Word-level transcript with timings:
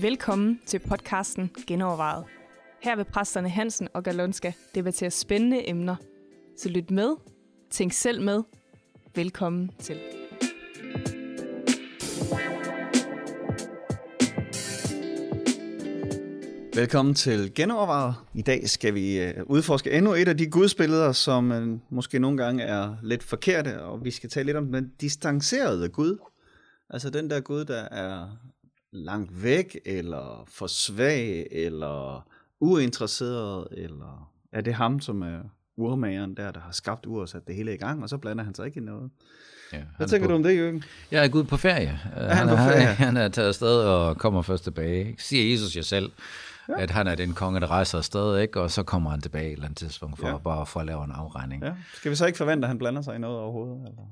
Velkommen 0.00 0.60
til 0.66 0.78
podcasten 0.78 1.50
Genovervejet. 1.66 2.24
Her 2.82 2.96
vil 2.96 3.04
præsterne 3.04 3.48
Hansen 3.48 3.88
og 3.94 4.02
Galonska 4.02 4.52
debattere 4.74 5.10
spændende 5.10 5.68
emner. 5.68 5.96
Så 6.56 6.68
lyt 6.68 6.90
med, 6.90 7.16
tænk 7.70 7.92
selv 7.92 8.22
med. 8.22 8.42
Velkommen 9.14 9.70
til. 9.78 10.13
Velkommen 16.74 17.14
til 17.14 17.54
Genovervejet. 17.54 18.14
I 18.34 18.42
dag 18.42 18.68
skal 18.68 18.94
vi 18.94 19.18
øh, 19.18 19.34
udforske 19.46 19.90
endnu 19.90 20.14
et 20.14 20.28
af 20.28 20.36
de 20.36 20.46
gudsbilleder, 20.46 21.12
som 21.12 21.52
øh, 21.52 21.78
måske 21.90 22.18
nogle 22.18 22.36
gange 22.36 22.62
er 22.62 22.96
lidt 23.02 23.22
forkerte, 23.22 23.82
og 23.82 24.04
vi 24.04 24.10
skal 24.10 24.30
tale 24.30 24.46
lidt 24.46 24.56
om 24.56 24.72
den 24.72 24.92
distancerede 25.00 25.88
Gud. 25.88 26.18
Altså 26.90 27.10
den 27.10 27.30
der 27.30 27.40
Gud, 27.40 27.64
der 27.64 27.82
er 27.82 28.26
langt 28.92 29.42
væk, 29.42 29.78
eller 29.84 30.44
for 30.48 30.66
svag, 30.66 31.46
eller 31.50 32.26
uinteresseret, 32.60 33.68
eller 33.72 34.32
er 34.52 34.60
det 34.60 34.74
ham, 34.74 35.00
som 35.00 35.22
er 35.22 35.38
urmageren 35.76 36.36
der, 36.36 36.50
der 36.50 36.60
har 36.60 36.72
skabt 36.72 37.06
ur 37.06 37.20
og 37.20 37.28
sat 37.28 37.46
det 37.46 37.54
hele 37.54 37.74
i 37.74 37.78
gang, 37.78 38.02
og 38.02 38.08
så 38.08 38.16
blander 38.16 38.44
han 38.44 38.54
sig 38.54 38.66
ikke 38.66 38.80
i 38.80 38.82
noget. 38.82 39.10
Ja, 39.72 39.82
Hvad 39.96 40.08
tænker 40.08 40.26
på, 40.26 40.30
du 40.30 40.36
om 40.36 40.42
det, 40.42 40.56
Jørgen? 40.56 40.84
Jeg 41.10 41.24
er 41.24 41.28
Gud 41.28 41.44
på 41.44 41.56
ferie. 41.56 42.00
Er 42.16 42.34
han 42.34 42.48
på 42.48 42.56
ferie? 42.56 42.80
Han, 42.80 42.96
han 43.06 43.16
er 43.16 43.28
taget 43.28 43.48
afsted 43.48 43.78
og 43.78 44.18
kommer 44.18 44.42
først 44.42 44.64
tilbage. 44.64 45.16
Siger 45.18 45.50
Jesus 45.50 45.76
jo 45.76 45.82
selv, 45.82 46.10
ja. 46.68 46.74
at 46.82 46.90
han 46.90 47.06
er 47.06 47.14
den 47.14 47.32
konge, 47.34 47.60
der 47.60 47.70
rejser 47.70 47.98
afsted, 47.98 48.38
ikke? 48.38 48.60
og 48.60 48.70
så 48.70 48.82
kommer 48.82 49.10
han 49.10 49.20
tilbage 49.20 49.46
et 49.46 49.52
eller 49.52 49.64
andet 49.64 49.78
tidspunkt 49.78 50.18
for, 50.18 50.26
Ja. 50.26 50.32
ja. 50.32 50.38
bare 50.38 50.66
for 50.66 50.80
at 50.80 50.86
lave 50.86 51.04
en 51.04 51.10
afregning. 51.10 51.62
Ja. 51.62 51.68
Ja. 51.68 51.74
Skal 51.94 52.10
vi 52.10 52.16
så 52.16 52.26
ikke 52.26 52.36
forvente, 52.36 52.64
at 52.66 52.68
han 52.68 52.78
blander 52.78 53.02
sig 53.02 53.14
i 53.14 53.18
noget 53.18 53.38
overhovedet? 53.38 53.76
Eller? 53.88 54.02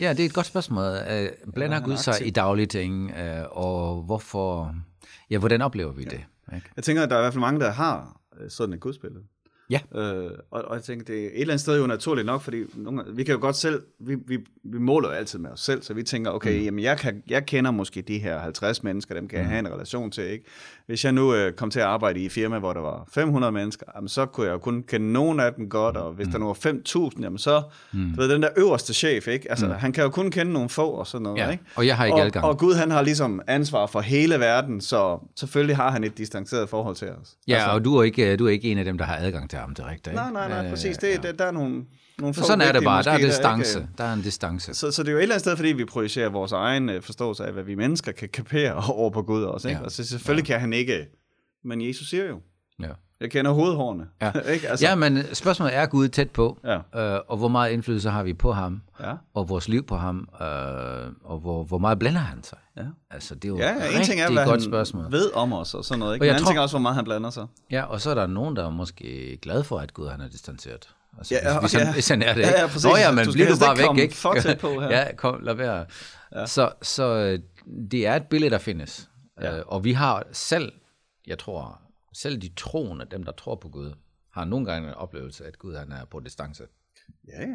ja, 0.00 0.10
det 0.10 0.20
er 0.20 0.26
et 0.26 0.34
godt 0.34 0.46
spørgsmål. 0.46 0.84
Øh, 0.84 1.28
Blander 1.54 1.74
han 1.76 1.84
Gud 1.84 1.96
sig 1.96 2.12
aktiv? 2.14 2.26
i 2.26 2.30
daglige 2.30 2.66
ting, 2.66 3.10
øh, 3.10 3.44
og 3.50 4.02
hvorfor... 4.02 4.74
Ja, 5.30 5.38
hvordan 5.38 5.62
oplever 5.62 5.92
vi 5.92 6.02
ja. 6.02 6.10
det? 6.10 6.20
Ikke? 6.54 6.68
Jeg 6.76 6.84
tænker, 6.84 7.02
at 7.02 7.10
der 7.10 7.16
er 7.16 7.20
i 7.20 7.22
hvert 7.22 7.32
fald 7.32 7.40
mange, 7.40 7.60
der 7.60 7.70
har 7.70 8.20
øh, 8.40 8.50
sådan 8.50 8.72
et 8.72 8.80
gudsbillede. 8.80 9.22
Ja. 9.70 9.80
Øh, 9.94 10.30
og, 10.50 10.62
og 10.62 10.74
jeg 10.74 10.82
tænker, 10.82 11.04
det 11.04 11.24
er 11.24 11.26
et 11.26 11.40
eller 11.40 11.52
andet 11.52 11.60
sted 11.60 11.80
jo 11.80 11.86
naturligt 11.86 12.26
nok, 12.26 12.42
fordi 12.42 12.56
nogle, 12.74 13.04
vi 13.12 13.24
kan 13.24 13.34
jo 13.34 13.40
godt 13.40 13.56
selv, 13.56 13.82
vi, 13.98 14.16
vi, 14.26 14.38
vi 14.64 14.78
måler 14.78 15.08
jo 15.08 15.14
altid 15.14 15.38
med 15.38 15.50
os 15.50 15.60
selv, 15.60 15.82
så 15.82 15.94
vi 15.94 16.02
tænker, 16.02 16.30
okay, 16.30 16.58
mm. 16.58 16.64
jamen 16.64 16.84
jeg, 16.84 16.98
kan, 16.98 17.22
jeg 17.28 17.46
kender 17.46 17.70
måske 17.70 18.02
de 18.02 18.18
her 18.18 18.38
50 18.38 18.82
mennesker, 18.82 19.14
dem 19.14 19.28
kan 19.28 19.38
jeg 19.38 19.46
have 19.46 19.58
en 19.58 19.68
relation 19.68 20.10
til, 20.10 20.24
ikke? 20.24 20.44
Hvis 20.86 21.04
jeg 21.04 21.12
nu 21.12 21.34
øh, 21.34 21.52
kom 21.52 21.70
til 21.70 21.80
at 21.80 21.86
arbejde 21.86 22.20
i 22.20 22.26
et 22.26 22.32
firma, 22.32 22.58
hvor 22.58 22.72
der 22.72 22.80
var 22.80 23.08
500 23.12 23.52
mennesker, 23.52 23.86
jamen, 23.96 24.08
så 24.08 24.26
kunne 24.26 24.46
jeg 24.46 24.52
jo 24.52 24.58
kun 24.58 24.82
kende 24.88 25.12
nogen 25.12 25.40
af 25.40 25.54
dem 25.54 25.68
godt, 25.68 25.96
og 25.96 26.12
hvis 26.12 26.26
mm. 26.26 26.32
der 26.32 26.38
nu 26.38 26.46
var 26.46 27.10
5.000, 27.10 27.22
jamen 27.22 27.38
så, 27.38 27.62
mm. 27.92 28.12
du 28.16 28.20
ved, 28.20 28.28
den 28.28 28.42
der 28.42 28.48
øverste 28.56 28.94
chef, 28.94 29.28
ikke? 29.28 29.50
Altså, 29.50 29.66
mm. 29.66 29.72
han 29.72 29.92
kan 29.92 30.04
jo 30.04 30.10
kun 30.10 30.30
kende 30.30 30.52
nogle 30.52 30.68
få 30.68 30.86
og 30.86 31.06
sådan 31.06 31.22
noget, 31.22 31.38
Ja, 31.38 31.50
ikke? 31.50 31.64
og 31.74 31.86
jeg 31.86 31.96
har 31.96 32.04
ikke 32.04 32.14
og, 32.14 32.20
adgang. 32.20 32.44
Og 32.44 32.58
Gud, 32.58 32.74
han 32.74 32.90
har 32.90 33.02
ligesom 33.02 33.42
ansvar 33.46 33.86
for 33.86 34.00
hele 34.00 34.40
verden, 34.40 34.80
så 34.80 35.18
selvfølgelig 35.36 35.76
har 35.76 35.90
han 35.90 36.04
et 36.04 36.18
distanceret 36.18 36.68
forhold 36.68 36.96
til 36.96 37.08
os. 37.08 37.36
Ja, 37.48 37.54
altså, 37.54 37.70
og 37.70 37.84
du 37.84 37.96
er, 37.96 38.02
ikke, 38.02 38.36
du 38.36 38.46
er 38.46 38.50
ikke 38.50 38.72
en 38.72 38.78
af 38.78 38.84
dem, 38.84 38.98
der 38.98 39.04
har 39.04 39.16
adgang 39.16 39.50
til 39.50 39.56
ham 39.60 39.74
direkte. 39.74 40.10
Ikke? 40.10 40.22
Nej, 40.22 40.30
nej, 40.32 40.48
nej, 40.48 40.70
præcis. 40.70 40.98
Det, 40.98 41.08
ja. 41.08 41.16
der, 41.16 41.32
der 41.32 41.44
er 41.44 41.50
nogle, 41.50 41.84
nogle 42.18 42.34
Så 42.34 42.42
sådan 42.42 42.60
er 42.68 42.72
det 42.72 42.84
bare. 42.84 43.02
Der 43.02 43.10
er 43.10 43.18
distance. 43.18 43.78
ikke- 43.78 43.90
Der 43.98 44.04
er 44.04 44.12
en 44.12 44.22
distance. 44.22 44.74
Så, 44.74 44.90
så 44.90 45.02
det 45.02 45.08
er 45.08 45.12
jo 45.12 45.18
et 45.18 45.22
eller 45.22 45.34
andet 45.34 45.40
sted, 45.40 45.56
fordi 45.56 45.68
vi 45.72 45.84
projicerer 45.84 46.28
vores 46.28 46.52
egen 46.52 46.88
øh, 46.88 47.02
forståelse 47.02 47.44
af, 47.44 47.52
hvad 47.52 47.62
vi 47.62 47.74
mennesker 47.74 48.12
kan 48.12 48.28
kapere 48.28 48.74
over 48.94 49.10
på 49.10 49.22
Gud 49.22 49.42
også. 49.42 49.68
Ikke? 49.68 49.78
Ja. 49.80 49.84
Og 49.84 49.90
så 49.92 50.04
selvfølgelig 50.04 50.46
kan 50.46 50.60
han 50.60 50.72
ikke, 50.72 51.06
men 51.64 51.86
Jesus 51.88 52.08
siger 52.10 52.24
jo, 52.24 52.40
Ja. 52.82 52.88
Jeg 53.20 53.30
kender 53.30 53.50
hovedhårene. 53.50 54.06
Ja. 54.22 54.32
ikke? 54.52 54.68
Altså, 54.68 54.86
ja, 54.86 54.94
men 54.94 55.34
spørgsmålet 55.34 55.76
er 55.76 55.86
Gud 55.86 56.08
tæt 56.08 56.30
på, 56.30 56.58
Ja. 56.64 57.14
øh, 57.14 57.20
og 57.28 57.36
hvor 57.36 57.48
meget 57.48 57.70
indflydelse 57.72 58.10
har 58.10 58.22
vi 58.22 58.34
på 58.34 58.52
ham, 58.52 58.82
Ja. 59.00 59.12
og 59.34 59.48
vores 59.48 59.68
liv 59.68 59.86
på 59.86 59.96
ham, 59.96 60.28
øh, 60.40 60.46
og 61.24 61.38
hvor, 61.38 61.64
hvor 61.64 61.78
meget 61.78 61.98
blander 61.98 62.20
han 62.20 62.42
sig? 62.44 62.58
Ja. 62.76 62.82
Altså, 63.10 63.34
det 63.34 63.44
er 63.44 63.48
jo 63.48 63.58
Ja, 63.58 63.68
ja, 63.74 63.98
en 63.98 64.04
ting 64.04 64.20
er, 64.20 64.32
hvad 64.32 64.44
godt 64.46 64.62
spørgsmål. 64.64 65.12
ved 65.12 65.30
om 65.34 65.52
os 65.52 65.74
og 65.74 65.84
sådan 65.84 65.98
noget. 65.98 66.14
Ikke? 66.14 66.22
Og 66.22 66.26
jeg 66.26 66.34
Men 66.34 66.42
tror- 66.42 66.48
ting 66.50 66.58
er 66.58 66.62
også, 66.62 66.72
hvor 66.72 66.80
meget 66.82 66.94
han 66.96 67.04
blander 67.04 67.30
sig. 67.30 67.46
Ja, 67.70 67.82
og 67.84 68.00
så 68.00 68.10
er 68.10 68.14
der 68.14 68.26
nogen, 68.26 68.56
der 68.56 68.66
er 68.66 68.70
måske 68.70 69.38
glad 69.42 69.64
for, 69.64 69.78
at 69.78 69.94
Gud 69.94 70.08
han 70.08 70.20
er 70.20 70.28
distanceret. 70.28 70.88
Altså, 71.18 71.34
Ja, 71.34 71.60
hvis, 71.60 71.72
hvis, 71.72 71.72
han, 71.80 71.86
ja. 71.86 71.92
hvis 71.92 72.08
han 72.08 72.22
er 72.22 72.34
det, 72.34 72.40
Ja, 72.40 72.46
ikke? 72.48 72.60
ja, 72.60 72.66
præcis. 72.66 72.84
Nå 72.84 72.96
ja, 72.96 73.10
men 73.12 73.24
Du 73.26 73.32
bliver 73.32 73.48
du 73.48 73.56
bare 73.60 73.78
væk, 73.96 74.02
ikke? 74.02 74.16
for 74.16 74.34
tæt 74.34 74.58
på 74.58 74.80
her. 74.80 74.88
ja, 74.98 75.14
kom, 75.16 75.40
lad 75.42 75.54
være. 75.54 75.84
Ja. 76.34 76.46
Så, 76.46 76.70
så 76.82 77.04
øh, 77.04 77.38
det 77.90 78.06
er 78.06 78.14
et 78.16 78.22
billede, 78.26 78.50
der 78.50 78.58
findes. 78.58 79.08
Ja. 79.40 79.56
Øh, 79.58 79.62
og 79.66 79.84
vi 79.84 79.92
har 79.92 80.22
selv, 80.32 80.72
jeg 81.26 81.38
tror, 81.38 81.80
selv 82.12 82.38
de 82.42 82.48
troende, 82.56 83.06
dem 83.10 83.22
der 83.22 83.32
tror 83.32 83.54
på 83.54 83.68
Gud, 83.68 83.92
har 84.32 84.44
nogle 84.44 84.66
gange 84.66 84.88
en 84.88 84.94
oplevelse, 84.94 85.44
at 85.46 85.58
Gud 85.58 85.74
han 85.76 85.92
er 85.92 86.04
på 86.04 86.20
distance. 86.20 86.64
Ja, 87.28 87.40
ja. 87.42 87.46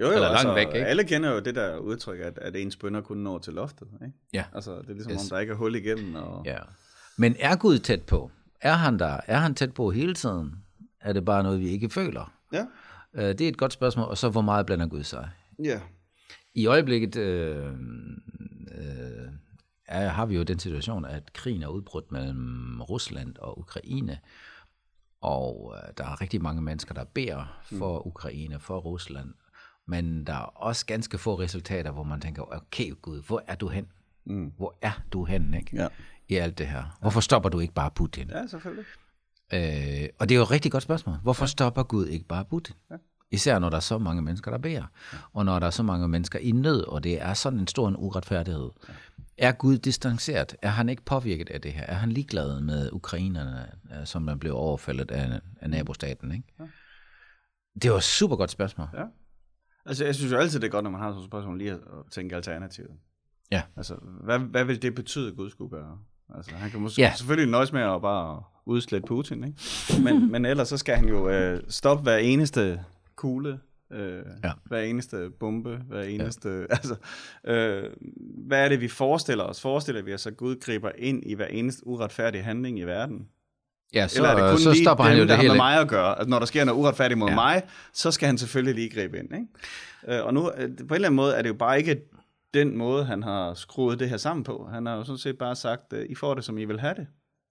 Jo, 0.00 0.06
jo, 0.06 0.06
Eller 0.06 0.20
langt 0.20 0.38
altså, 0.38 0.54
væk, 0.54 0.66
ikke? 0.66 0.86
alle 0.86 1.04
kender 1.04 1.30
jo 1.32 1.40
det 1.40 1.54
der 1.54 1.76
udtryk, 1.76 2.18
at, 2.20 2.38
at 2.38 2.56
ens 2.56 2.76
bønder 2.76 3.00
kun 3.00 3.16
når 3.16 3.38
til 3.38 3.52
loftet. 3.52 3.88
Ikke? 4.04 4.16
Ja. 4.32 4.44
Altså, 4.54 4.76
det 4.82 4.88
er 4.90 4.92
ligesom, 4.92 5.12
Yes. 5.12 5.20
om 5.22 5.28
der 5.28 5.38
ikke 5.38 5.52
er 5.52 5.56
hul 5.56 5.74
igennem. 5.74 6.14
Og... 6.14 6.42
Ja. 6.46 6.58
Men 7.16 7.36
er 7.38 7.56
Gud 7.56 7.78
tæt 7.78 8.02
på? 8.02 8.30
Er 8.60 8.72
han 8.72 8.98
der? 8.98 9.20
Er 9.26 9.38
han 9.38 9.54
tæt 9.54 9.74
på 9.74 9.90
hele 9.90 10.14
tiden? 10.14 10.54
Er 11.00 11.12
det 11.12 11.24
bare 11.24 11.42
noget, 11.42 11.60
vi 11.60 11.68
ikke 11.68 11.90
føler? 11.90 12.32
Ja. 12.52 12.66
Øh, 13.14 13.22
Det 13.28 13.40
er 13.40 13.48
et 13.48 13.56
godt 13.56 13.72
spørgsmål. 13.72 14.08
Og 14.08 14.18
så, 14.18 14.28
hvor 14.28 14.40
meget 14.40 14.66
blander 14.66 14.86
Gud 14.88 15.02
sig? 15.02 15.30
ja. 15.64 15.80
I 16.54 16.66
øjeblikket 16.66 17.16
øh, 17.16 17.66
øh, 18.78 19.28
er, 19.90 20.08
har 20.08 20.26
vi 20.26 20.36
jo 20.36 20.42
den 20.42 20.58
situation, 20.58 21.04
at 21.04 21.32
krigen 21.32 21.62
er 21.62 21.68
udbrudt 21.68 22.12
mellem 22.12 22.80
Rusland 22.82 23.36
og 23.36 23.58
Ukraine, 23.58 24.18
og 25.20 25.74
øh, 25.76 25.92
der 25.98 26.04
er 26.04 26.20
rigtig 26.20 26.42
mange 26.42 26.62
mennesker, 26.62 26.94
der 26.94 27.04
beder 27.04 27.60
for 27.62 27.98
mm. 27.98 28.06
Ukraine, 28.06 28.60
for 28.60 28.78
Rusland, 28.78 29.34
men 29.86 30.26
der 30.26 30.32
er 30.32 30.38
også 30.38 30.86
ganske 30.86 31.18
få 31.18 31.34
resultater, 31.34 31.90
hvor 31.90 32.02
man 32.02 32.20
tænker, 32.20 32.54
okay 32.56 32.94
Gud, 33.02 33.22
hvor 33.26 33.42
er 33.46 33.54
du 33.54 33.68
hen? 33.68 33.86
Mm. 34.24 34.52
Hvor 34.56 34.74
er 34.82 34.92
du 35.12 35.24
hen, 35.24 35.54
ikke? 35.54 35.76
Ja. 35.76 35.88
I 36.28 36.34
alt 36.34 36.58
det 36.58 36.66
her. 36.66 36.96
Hvorfor 37.00 37.20
stopper 37.20 37.48
du 37.48 37.58
ikke 37.58 37.74
bare 37.74 37.90
Putin? 37.90 38.30
ja, 38.30 38.46
selvfølgelig. 38.46 38.84
Øh, 39.52 40.08
og 40.18 40.28
det 40.28 40.34
er 40.34 40.36
jo 40.36 40.42
et 40.42 40.50
rigtig 40.50 40.72
godt 40.72 40.82
spørgsmål. 40.82 41.16
Hvorfor 41.22 41.46
stopper 41.46 41.82
Gud 41.82 42.06
ikke 42.06 42.24
bare 42.24 42.44
Putin? 42.44 42.74
Især 43.30 43.58
når 43.58 43.70
der 43.70 43.76
er 43.76 43.80
så 43.80 43.98
mange 43.98 44.22
mennesker, 44.22 44.50
der 44.50 44.58
beder. 44.58 44.84
Og 45.32 45.44
når 45.44 45.58
der 45.58 45.66
er 45.66 45.70
så 45.70 45.82
mange 45.82 46.08
mennesker 46.08 46.38
i 46.38 46.50
nød, 46.50 46.82
og 46.82 47.04
det 47.04 47.22
er 47.22 47.34
sådan 47.34 47.58
en 47.58 47.66
stor 47.66 47.88
en 47.88 47.96
uretfærdighed. 47.98 48.70
Er 49.40 49.52
Gud 49.52 49.78
distanceret? 49.78 50.56
Er 50.62 50.68
han 50.68 50.88
ikke 50.88 51.02
påvirket 51.04 51.50
af 51.50 51.60
det 51.60 51.72
her? 51.72 51.82
Er 51.82 51.94
han 51.94 52.12
ligeglad 52.12 52.60
med 52.60 52.92
ukrainerne, 52.92 53.66
øh, 53.92 54.06
som 54.06 54.26
der 54.26 54.36
blev 54.36 54.54
overfaldet 54.56 55.10
af, 55.10 55.40
af 55.60 55.70
nabostaten? 55.70 56.32
Ikke? 56.32 56.44
Det 57.82 57.90
var 57.90 57.96
et 57.96 58.02
super 58.02 58.36
godt 58.36 58.50
spørgsmål. 58.50 58.88
Ja. 58.94 59.04
Altså, 59.86 60.04
jeg 60.04 60.14
synes 60.14 60.32
jo 60.32 60.36
altid, 60.38 60.60
det 60.60 60.66
er 60.66 60.70
godt, 60.70 60.82
når 60.82 60.90
man 60.90 61.00
har 61.00 61.10
sådan 61.10 61.20
et 61.22 61.26
spørgsmål, 61.26 61.58
lige 61.58 61.72
at 61.72 61.78
tænke 62.10 62.36
alternativet. 62.36 62.90
Ja. 63.50 63.62
Altså, 63.76 63.94
hvad, 64.24 64.38
hvad 64.38 64.64
vil 64.64 64.82
det 64.82 64.94
betyde, 64.94 65.30
at 65.30 65.36
Gud 65.36 65.50
skulle 65.50 65.70
gøre? 65.70 65.98
Altså, 66.36 66.54
han 66.54 66.70
kan 66.70 66.80
måske 66.80 67.02
Ja. 67.02 67.06
ja. 67.08 67.14
selvfølgelig 67.16 67.50
nøjes 67.50 67.72
med 67.72 67.82
at 67.82 68.02
bare 68.02 68.42
udslette 68.66 69.06
Putin, 69.06 69.44
ikke? 69.44 69.58
Men, 70.04 70.30
men 70.32 70.44
ellers 70.44 70.68
så 70.68 70.76
skal 70.76 70.96
han 70.96 71.08
jo 71.08 71.28
øh, 71.28 71.62
stoppe 71.68 72.02
hver 72.02 72.16
eneste 72.16 72.84
kugle, 73.16 73.60
øh, 73.92 74.22
Ja. 74.44 74.50
hver 74.64 74.80
eneste 74.80 75.30
bombe, 75.40 75.78
hver 75.88 76.02
eneste... 76.02 76.48
Ja. 76.48 76.64
Altså, 76.76 76.94
øh, 77.46 77.82
hvad 78.48 78.64
er 78.64 78.68
det, 78.68 78.80
vi 78.80 78.88
forestiller 78.88 79.44
os? 79.44 79.60
Forestiller 79.60 80.02
vi 80.02 80.14
os, 80.14 80.26
at 80.26 80.36
Gud 80.36 80.56
griber 80.60 80.90
ind 80.98 81.22
i 81.26 81.34
hver 81.34 81.46
eneste 81.46 81.86
uretfærdige 81.86 82.42
handling 82.42 82.78
i 82.78 82.82
verden? 82.82 83.28
Ja, 83.94 84.08
så, 84.08 84.18
Eller 84.18 84.28
er 84.30 84.42
det 84.42 84.50
kun 84.50 84.58
så 84.58 84.72
lige 84.72 84.84
stopper 84.84 85.04
dem, 85.04 85.08
han 85.10 85.18
jo 85.18 85.22
der 85.22 85.26
det 85.26 85.36
har 85.36 85.42
hele. 85.42 85.52
med 85.52 85.56
mig 85.56 85.80
at 85.80 85.88
gøre? 85.88 86.18
Altså, 86.18 86.30
når 86.30 86.38
der 86.38 86.46
sker 86.46 86.64
noget 86.64 86.78
uretfærdigt 86.78 87.18
mod 87.18 87.28
Ja. 87.28 87.34
mig, 87.34 87.62
så 87.92 88.10
skal 88.10 88.26
han 88.26 88.38
selvfølgelig 88.38 88.74
lige 88.74 88.90
gribe 89.00 89.18
ind. 89.18 89.28
Ikke? 89.34 90.18
Øh, 90.20 90.26
og 90.26 90.34
nu, 90.34 90.50
øh, 90.50 90.56
på 90.56 90.64
en 90.64 90.68
eller 90.94 90.94
anden 90.94 91.14
måde, 91.14 91.34
er 91.34 91.42
det 91.42 91.48
jo 91.48 91.54
bare 91.54 91.78
ikke 91.78 92.00
den 92.54 92.76
måde, 92.78 93.04
han 93.04 93.22
har 93.22 93.54
skruet 93.54 94.00
det 94.00 94.08
her 94.08 94.16
sammen 94.16 94.44
på. 94.44 94.68
Han 94.72 94.86
har 94.86 94.94
jo 94.96 95.04
sådan 95.04 95.18
set 95.18 95.38
bare 95.38 95.56
sagt, 95.56 95.92
øh, 95.92 96.06
I 96.08 96.14
får 96.14 96.34
det, 96.34 96.44
som 96.44 96.58
I 96.58 96.64
vil 96.64 96.80
have 96.80 96.94
det. 96.94 97.06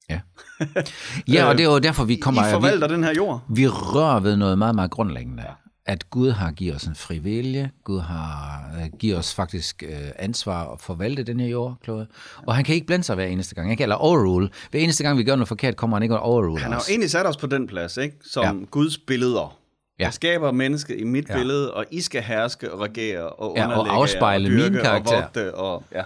Ja. 0.09 0.19
ja, 1.33 1.45
og 1.45 1.57
det 1.57 1.65
er 1.65 1.69
jo 1.71 1.79
derfor, 1.79 2.03
vi 2.05 2.15
kommer... 2.15 2.47
I 2.47 2.51
forvalter 2.51 2.87
den 2.87 3.03
her 3.03 3.13
jord. 3.13 3.41
Vi 3.49 3.67
rører 3.67 4.19
ved 4.19 4.37
noget 4.37 4.57
meget, 4.57 4.75
meget 4.75 4.91
grundlæggende. 4.91 5.43
At 5.89 6.09
Gud 6.09 6.31
har 6.31 6.51
givet 6.51 6.75
os 6.75 6.83
en 6.83 6.95
fri 6.95 7.17
vilje. 7.17 7.71
Gud 7.83 7.99
har 7.99 8.61
øh, 8.81 8.89
givet 8.99 9.17
os 9.17 9.33
faktisk 9.33 9.83
øh, 9.83 9.97
ansvar 10.15 10.71
at 10.73 10.81
forvalte 10.81 11.23
den 11.23 11.39
her 11.39 11.47
jordklode. 11.47 12.07
Og 12.47 12.55
han 12.55 12.63
kan 12.65 12.75
ikke 12.75 12.87
blande 12.87 13.03
sig 13.03 13.15
hver 13.15 13.25
eneste 13.25 13.55
gang. 13.55 13.71
Ikke? 13.71 13.83
Eller 13.83 13.95
overrule. 13.95 14.49
Hver 14.71 14.79
eneste 14.79 15.03
gang, 15.03 15.17
vi 15.17 15.23
gør 15.23 15.35
noget 15.35 15.47
forkert, 15.47 15.75
kommer 15.75 15.97
han 15.97 16.03
ikke 16.03 16.15
og 16.15 16.21
overrule 16.21 16.61
Han 16.61 16.71
har 16.71 16.79
os. 16.79 16.89
jo 16.89 16.91
egentlig 16.91 17.11
sat 17.11 17.25
os 17.25 17.37
på 17.37 17.47
den 17.47 17.67
plads, 17.67 17.97
ikke? 17.97 18.15
som 18.31 18.43
Ja. 18.59 18.65
Guds 18.71 18.97
billeder. 18.97 19.57
Ja. 19.99 20.03
Jeg 20.03 20.13
skaber 20.13 20.51
mennesket 20.51 20.99
i 20.99 21.03
mit 21.03 21.29
Ja. 21.29 21.37
billede, 21.37 21.73
og 21.73 21.85
I 21.91 22.01
skal 22.01 22.21
herske 22.23 22.73
og 22.73 22.79
regere 22.79 23.29
og 23.29 23.53
Ja, 23.57 23.63
og 23.65 23.69
underlægge 23.71 23.91
jer 23.93 24.01
afspejle 24.01 24.47
og 24.47 24.51
dyrke 24.51 24.71
min 24.73 24.81
karakter. 24.81 25.15
Og 25.17 25.21
vogte, 25.23 25.55
og, 25.55 25.83
ja. 25.91 26.03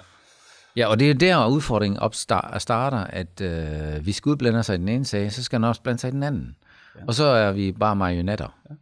Ja, 0.76 0.88
og 0.88 1.00
det 1.00 1.10
er 1.10 1.14
der 1.14 1.48
udfordringen 1.48 2.00
opstar- 2.00 2.60
starter, 2.60 2.98
at 2.98 3.42
øh, 3.42 4.04
hvis 4.04 4.22
Gud 4.22 4.36
blander 4.36 4.62
sig 4.62 4.76
i 4.76 4.78
den 4.78 4.88
ene 4.90 5.06
sag, 5.06 5.32
så 5.32 5.44
skal 5.44 5.60
han 5.60 5.64
også 5.70 5.82
blande 5.82 6.00
sig 6.02 6.08
i 6.08 6.12
den 6.12 6.24
anden. 6.24 6.56
Ja. 7.00 7.02
Og 7.08 7.14
så 7.14 7.24
er 7.26 7.52
vi 7.52 7.72
bare 7.72 7.96
marionetter. 7.96 8.48
Ja. 8.70 8.76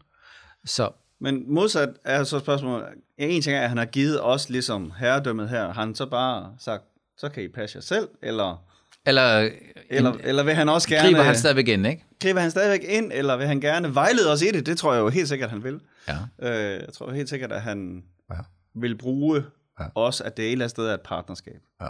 Så 0.66 0.90
Men 1.20 1.54
modsat 1.54 1.90
er 2.06 2.24
så 2.24 2.40
spørgsmålet, 2.40 2.86
en 3.18 3.42
ting 3.42 3.56
er, 3.58 3.62
at 3.62 3.70
han 3.70 3.78
har 3.78 3.86
givet 3.86 4.22
os 4.24 4.50
ligesom 4.50 4.94
herredømmet 5.00 5.50
her, 5.50 5.66
har 5.66 5.82
han 5.86 5.96
så 5.96 6.06
bare 6.06 6.54
sagt, 6.60 6.84
så 7.18 7.30
kan 7.30 7.44
I 7.44 7.48
passe 7.48 7.76
jer 7.78 7.82
selv, 7.82 8.08
eller 8.22 8.64
Eller, 9.06 9.50
Eller, 9.90 10.14
eller 10.24 10.44
vil 10.44 10.54
han 10.54 10.70
også 10.70 10.90
gerne... 10.90 11.08
griber 11.08 11.24
han 11.24 11.36
stadigvæk 11.38 11.68
ind, 11.68 11.88
ikke? 11.88 12.04
griber 12.22 12.40
han 12.40 12.52
stadigvæk 12.52 12.90
ind, 12.90 13.12
eller 13.14 13.38
vil 13.38 13.48
han 13.48 13.62
gerne 13.62 13.96
vejlede 13.96 14.32
os 14.32 14.42
i 14.42 14.52
det? 14.52 14.66
Det 14.66 14.78
tror 14.78 14.94
jeg 14.94 15.00
jo 15.02 15.10
helt 15.10 15.28
sikkert, 15.28 15.50
han 15.50 15.64
vil. 15.64 15.80
Ja. 16.08 16.18
Øh, 16.42 16.82
jeg 16.86 16.94
tror 16.94 17.12
helt 17.12 17.30
sikkert, 17.30 17.52
at 17.52 17.62
han 17.62 18.04
Ja. 18.32 18.36
vil 18.76 18.98
bruge 18.98 19.44
Ja. 19.80 19.86
også, 19.96 20.24
at 20.24 20.38
det 20.38 20.46
et 20.46 20.52
eller 20.52 20.66
andet 20.66 20.70
sted 20.72 20.88
er 20.88 20.94
et 20.94 21.02
partnerskab 21.02 21.62
Ja. 21.82 21.88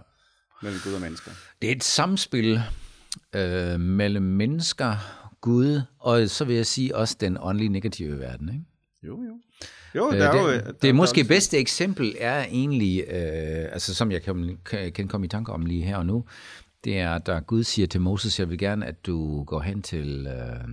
mellem 0.61 0.79
Gud 0.83 0.93
og 0.93 1.01
mennesker. 1.01 1.31
Det 1.61 1.71
er 1.71 1.75
et 1.75 1.83
samspil 1.83 2.61
øh, 3.33 3.79
mellem 3.79 4.23
mennesker, 4.23 4.95
Gud, 5.41 5.81
og 5.99 6.29
så 6.29 6.45
vil 6.45 6.55
jeg 6.55 6.65
sige 6.65 6.95
også 6.95 7.17
den 7.19 7.37
åndelige 7.39 7.69
negative 7.69 8.19
verden, 8.19 8.49
ikke? 8.49 8.65
Jo, 9.03 9.23
jo. 9.23 9.39
Jo, 9.95 10.11
Øh, 10.11 10.17
der 10.19 10.29
er 10.29 10.41
jo... 10.41 10.51
det, 10.53 10.65
der- 10.65 10.71
det 10.71 10.77
er 10.77 10.91
der 10.91 10.93
måske 10.93 11.21
jo- 11.21 11.27
bedste 11.27 11.57
eksempel 11.57 12.15
er 12.19 12.43
egentlig, 12.43 13.03
øh, 13.07 13.69
altså 13.71 13.93
som 13.93 14.11
jeg 14.11 14.21
kan, 14.23 14.57
kan, 14.93 15.07
komme 15.07 15.25
i 15.25 15.29
tanke 15.29 15.51
om 15.51 15.65
lige 15.65 15.83
her 15.83 15.97
og 15.97 16.05
nu, 16.05 16.25
det 16.83 16.99
er, 16.99 17.17
da 17.17 17.39
Gud 17.39 17.63
siger 17.63 17.87
til 17.87 18.01
Moses, 18.01 18.39
jeg 18.39 18.49
vil 18.49 18.57
gerne, 18.57 18.85
at 18.85 19.05
du 19.05 19.43
går 19.43 19.59
hen 19.61 19.81
til 19.81 20.27
øh, 20.27 20.67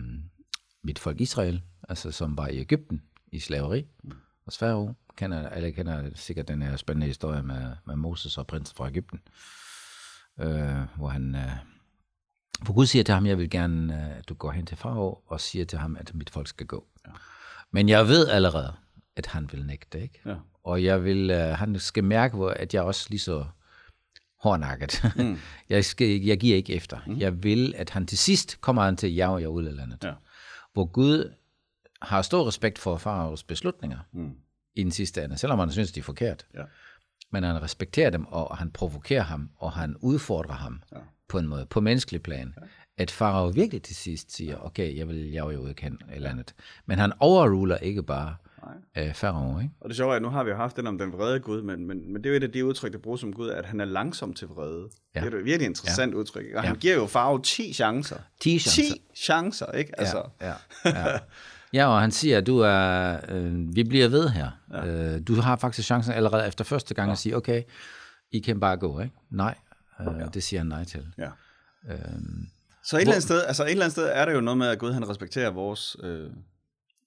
mit 0.85 0.99
folk 0.99 1.21
Israel, 1.21 1.63
altså 1.89 2.11
som 2.11 2.37
var 2.37 2.49
i 2.49 2.59
Ægypten 2.59 3.03
i 3.33 3.39
slaveri 3.39 3.85
hos 4.45 4.59
Farao. 4.59 4.95
Kender, 5.17 5.49
alle 5.49 5.73
kender 5.73 6.11
sikkert 6.15 6.49
den 6.49 6.63
her 6.63 6.77
spændende 6.77 7.07
historie 7.07 7.43
med, 7.43 7.63
med 7.87 7.97
Moses 7.97 8.39
og 8.39 8.47
prinsen 8.47 8.77
fra 8.77 8.89
Ægypten, 8.89 9.21
øh, 10.41 10.97
hvor 10.97 11.09
han... 11.09 11.35
Øh, 11.35 11.51
hvor 12.63 12.75
Gud 12.75 12.87
siger 12.87 13.03
til 13.05 13.15
ham, 13.15 13.27
jeg 13.27 13.39
vil 13.39 13.51
gerne, 13.51 13.95
øh, 14.11 14.19
at 14.19 14.29
du 14.29 14.35
går 14.35 14.51
hen 14.51 14.67
til 14.67 14.77
Farao 14.77 15.19
og 15.27 15.41
siger 15.41 15.65
til 15.65 15.79
ham, 15.79 15.97
at 15.97 16.15
mit 16.15 16.31
folk 16.31 16.49
skal 16.49 16.67
gå. 16.67 16.87
Ja. 17.07 17.13
Men 17.71 17.89
jeg 17.89 18.09
ved 18.09 18.29
allerede, 18.29 18.73
at 19.17 19.27
han 19.27 19.49
vil 19.53 19.67
nægte, 19.67 20.03
ikke? 20.03 20.21
Ja. 20.27 20.35
Og 20.65 20.85
jeg 20.85 21.05
vil, 21.05 21.31
øh, 21.31 21.39
han 21.59 21.79
skal 21.79 22.05
mærke, 22.05 22.37
at 22.57 22.75
jeg 22.75 22.83
også 22.83 23.07
lige 23.11 23.21
så 23.21 23.45
hårdnakket. 24.43 25.03
Mm. 25.17 25.39
jeg, 25.69 25.85
skal, 25.85 26.07
jeg 26.23 26.39
giver 26.41 26.57
ikke 26.57 26.75
efter. 26.75 26.99
Mm. 27.07 27.19
Jeg 27.19 27.43
vil, 27.43 27.75
at 27.77 27.91
han 27.91 28.07
til 28.07 28.19
sidst 28.19 28.61
kommer 28.61 28.83
han 28.83 28.97
til 28.97 29.07
at 29.07 29.17
jage 29.17 29.37
jer 29.37 29.47
ud 29.47 29.65
af 29.65 29.77
landet. 29.77 30.05
Ja. 30.05 30.13
Hvor 30.73 30.85
Gud 30.85 31.33
har 32.03 32.23
stor 32.23 32.47
respekt 32.49 32.79
for 32.79 32.97
faraos 32.97 33.43
beslutninger 33.43 33.99
Mm. 34.13 34.35
i 34.75 34.83
den 34.83 34.91
sidste 34.93 35.25
ende, 35.25 35.39
selvom 35.39 35.59
han 35.59 35.73
synes, 35.73 35.93
de 35.93 36.01
er 36.01 36.05
forkert. 36.05 36.47
Ja. 36.55 36.63
Men 37.31 37.43
han 37.45 37.63
respekterer 37.63 38.11
dem, 38.11 38.27
og 38.27 38.57
han 38.57 38.71
provokerer 38.71 39.23
ham, 39.23 39.51
og 39.57 39.73
han 39.73 39.97
udfordrer 40.01 40.55
ham 40.55 40.83
Ja. 40.93 40.97
På 41.29 41.39
en 41.39 41.47
måde, 41.47 41.67
på 41.67 41.81
menneskelig 41.81 42.23
plan. 42.23 42.55
Ja. 42.61 42.67
At 43.03 43.11
farao 43.11 43.49
virkelig 43.49 43.83
til 43.83 43.97
sidst 43.97 44.37
siger, 44.37 44.57
okay, 44.57 44.97
jeg 44.97 45.09
vil 45.09 45.31
jer 45.31 45.43
ud 45.43 45.69
af 45.69 45.77
kan- 45.77 45.99
af 46.09 46.21
landet. 46.21 46.55
Men 46.87 46.99
han 46.99 47.13
overruler 47.21 47.77
ikke 47.77 48.03
bare 48.03 48.35
øh, 48.99 49.15
farao, 49.15 49.59
ikke? 49.59 49.71
Og 49.81 49.89
det 49.89 49.97
sjove 49.97 50.13
er, 50.13 50.17
at 50.17 50.23
nu 50.23 50.29
har 50.29 50.45
vi 50.45 50.51
jo 50.51 50.57
haft 50.57 50.77
den 50.77 50.87
om 50.87 50.99
den 50.99 51.13
vrede 51.13 51.41
Gud, 51.41 51.63
men, 51.63 51.87
men, 51.87 52.13
men 52.13 52.25
det 52.25 52.27
er 52.27 52.31
jo 52.31 52.37
et 52.37 52.43
af 52.43 52.53
de 52.53 52.65
udtryk, 52.65 52.93
der 52.93 52.99
bruges 52.99 53.21
som 53.21 53.33
Gud, 53.33 53.49
at 53.49 53.67
han 53.67 53.81
er 53.81 53.85
langsom 53.85 54.35
til 54.35 54.49
vrede. 54.49 54.89
Ja. 55.15 55.21
Det 55.21 55.27
er 55.27 55.31
jo 55.31 55.39
et 55.39 55.45
virkelig 55.45 55.67
interessant 55.67 56.13
ja. 56.13 56.19
udtryk. 56.19 56.45
ikke? 56.45 56.57
Og 56.59 56.63
Ja. 56.63 56.69
han 56.69 56.77
giver 56.79 56.95
jo 56.95 57.07
Farve 57.07 57.43
10 57.43 57.73
chancer. 57.73 58.17
10 58.41 58.59
chancer. 58.59 58.83
10 58.95 59.03
chancer, 59.17 59.67
ikke? 59.73 60.01
Altså, 60.01 60.23
Ja, 60.41 60.53
ja, 60.85 61.09
ja. 61.11 61.19
ja, 61.73 61.87
og 61.87 62.01
han 62.01 62.11
siger, 62.11 62.39
at 62.39 62.47
du 62.47 62.59
er, 62.59 63.17
øh, 63.29 63.77
vi 63.77 63.85
bliver 63.85 64.09
ved 64.09 64.29
her. 64.29 64.51
Ja. 64.73 64.87
Øh, 64.87 65.21
du 65.29 65.35
har 65.35 65.57
faktisk 65.57 65.87
chancen 65.87 66.13
allerede 66.15 66.47
efter 66.49 66.65
første 66.65 66.95
gang 66.95 67.09
ja. 67.09 67.13
at 67.13 67.19
sige, 67.19 67.37
okay, 67.37 67.63
I 68.33 68.39
kan 68.39 68.61
bare 68.61 68.77
gå, 68.77 69.01
ikke? 69.01 69.15
Nej, 69.31 69.55
øh, 70.01 70.07
ja. 70.21 70.27
det 70.35 70.43
siger 70.43 70.61
han 70.61 70.67
nej 70.67 70.85
til. 70.85 71.07
ja. 71.19 71.29
Øhm, 71.91 72.47
Så 72.85 72.97
et 72.97 73.01
eller, 73.01 73.13
andet 73.13 73.23
sted, 73.23 73.43
altså 73.45 73.65
et 73.65 73.71
eller 73.71 73.85
andet 73.85 73.93
sted 73.93 74.09
er 74.13 74.25
det 74.25 74.33
jo 74.35 74.41
noget 74.41 74.59
med, 74.59 74.67
at 74.69 74.79
Gud 74.79 74.93
han 74.93 75.09
respekterer 75.09 75.51
vores, 75.51 75.97
øh, 76.03 76.31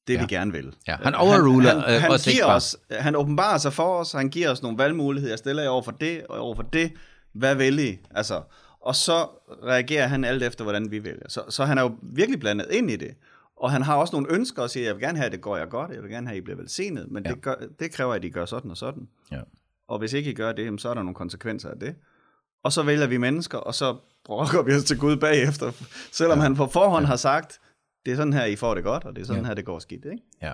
det 0.08 0.14
ja. 0.14 0.22
vi 0.22 0.28
gerne 0.28 0.52
vil. 0.52 0.76
Ja, 0.88 0.96
han 1.04 1.16
overruler, 1.16 1.70
han, 1.70 1.80
han, 1.82 1.96
øh, 1.96 2.02
han 2.02 2.12
os 2.12 2.26
giver 2.26 2.46
os, 2.46 2.78
han 2.92 3.16
åbenbarer 3.16 3.58
sig 3.58 3.74
for 3.74 4.00
os, 4.00 4.12
han 4.12 4.30
giver 4.30 4.50
os 4.52 4.62
nogle 4.62 4.78
valgmuligheder, 4.78 5.32
jeg 5.32 5.40
stiller 5.40 5.64
jer 5.64 5.70
over 5.70 5.82
for 5.82 5.92
det, 5.92 6.26
og 6.30 6.40
over 6.40 6.56
for 6.56 6.64
det, 6.64 6.94
hvad 7.34 7.56
vil 7.56 7.80
I? 7.80 8.00
Altså, 8.12 8.42
og 8.82 8.96
så 8.96 9.24
reagerer 9.64 10.08
han 10.08 10.24
alt 10.24 10.44
efter, 10.44 10.64
hvordan 10.64 10.92
vi 10.92 11.04
vælger. 11.04 11.30
Så, 11.30 11.44
så 11.50 11.66
han 11.66 11.78
er 11.78 11.82
jo 11.82 11.96
virkelig 12.02 12.40
blandet 12.40 12.68
ind 12.72 12.92
i 12.92 12.96
det. 12.96 13.16
Og 13.58 13.72
han 13.72 13.82
har 13.82 13.96
også 13.96 14.16
nogle 14.16 14.34
ønsker 14.34 14.62
og 14.62 14.70
siger, 14.70 14.86
jeg 14.86 14.96
vil 14.96 15.02
gerne 15.04 15.18
have, 15.18 15.26
at 15.26 15.32
det 15.32 15.42
går 15.42 15.58
jer 15.58 15.66
godt, 15.66 15.92
jeg 15.92 16.02
vil 16.04 16.12
gerne 16.12 16.28
have, 16.28 16.36
at 16.36 16.42
I 16.42 16.44
bliver 16.44 16.58
velsignet, 16.58 17.12
men 17.12 17.26
Ja. 17.26 17.32
det, 17.32 17.42
gør, 17.42 17.56
det 17.80 17.92
kræver, 17.92 18.14
at 18.14 18.24
I 18.24 18.30
gør 18.30 18.46
sådan 18.46 18.72
og 18.72 18.78
sådan. 18.78 19.08
ja. 19.32 19.40
Og 19.88 20.00
hvis 20.00 20.14
ikke 20.14 20.32
I 20.32 20.34
gør 20.34 20.52
det, 20.52 20.82
så 20.82 20.90
er 20.90 20.94
der 20.94 21.02
nogle 21.04 21.16
konsekvenser 21.16 21.70
af 21.70 21.80
det. 21.80 21.96
Og 22.64 22.74
så 22.74 22.84
vælger 22.84 23.08
vi 23.08 23.18
mennesker, 23.18 23.58
og 23.58 23.76
så 23.76 23.96
brokker 24.26 24.62
vi 24.62 24.74
os 24.74 24.84
til 24.84 24.98
Gud 24.98 25.18
bagefter, 25.18 25.72
selvom 26.12 26.38
ja. 26.38 26.44
han 26.44 26.56
på 26.56 26.68
forhånd 26.68 27.04
ja. 27.04 27.08
har 27.08 27.16
sagt, 27.16 27.60
det 28.06 28.12
er 28.12 28.16
sådan 28.16 28.34
her, 28.34 28.46
I 28.46 28.56
får 28.56 28.76
det 28.76 28.84
godt, 28.84 29.04
og 29.04 29.16
det 29.16 29.22
er 29.22 29.26
sådan 29.26 29.42
Ja. 29.42 29.48
her, 29.48 29.54
det 29.54 29.66
går 29.66 29.80
skidt. 29.80 30.06
Ikke? 30.06 30.24
Ja. 30.42 30.54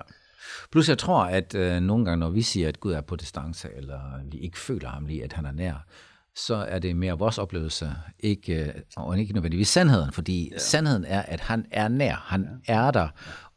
Plus 0.72 0.88
jeg 0.88 0.98
tror, 0.98 1.22
at 1.22 1.54
øh, 1.54 1.80
nogle 1.80 2.04
gange, 2.04 2.20
når 2.20 2.30
vi 2.30 2.42
siger, 2.42 2.68
at 2.68 2.80
Gud 2.80 2.92
er 2.92 3.00
på 3.00 3.16
distance, 3.16 3.68
eller 3.76 4.00
vi 4.30 4.38
ikke 4.38 4.58
føler 4.58 4.88
ham 4.88 5.06
lige, 5.06 5.24
at 5.24 5.32
han 5.32 5.46
er 5.46 5.52
nær, 5.52 5.84
så 6.36 6.54
er 6.54 6.78
det 6.78 6.96
mere 6.96 7.18
vores 7.18 7.38
oplevelse, 7.38 7.92
ikke, 8.20 8.64
øh, 8.64 8.74
og 8.96 9.18
ikke 9.18 9.32
nødvendigvis 9.32 9.68
sandheden, 9.68 10.12
fordi 10.12 10.50
ja. 10.52 10.58
sandheden 10.58 11.04
er, 11.04 11.22
at 11.22 11.40
han 11.40 11.66
er 11.70 11.88
nær, 11.88 12.14
han 12.14 12.48
ja. 12.68 12.74
er 12.74 12.90
der, 12.90 13.08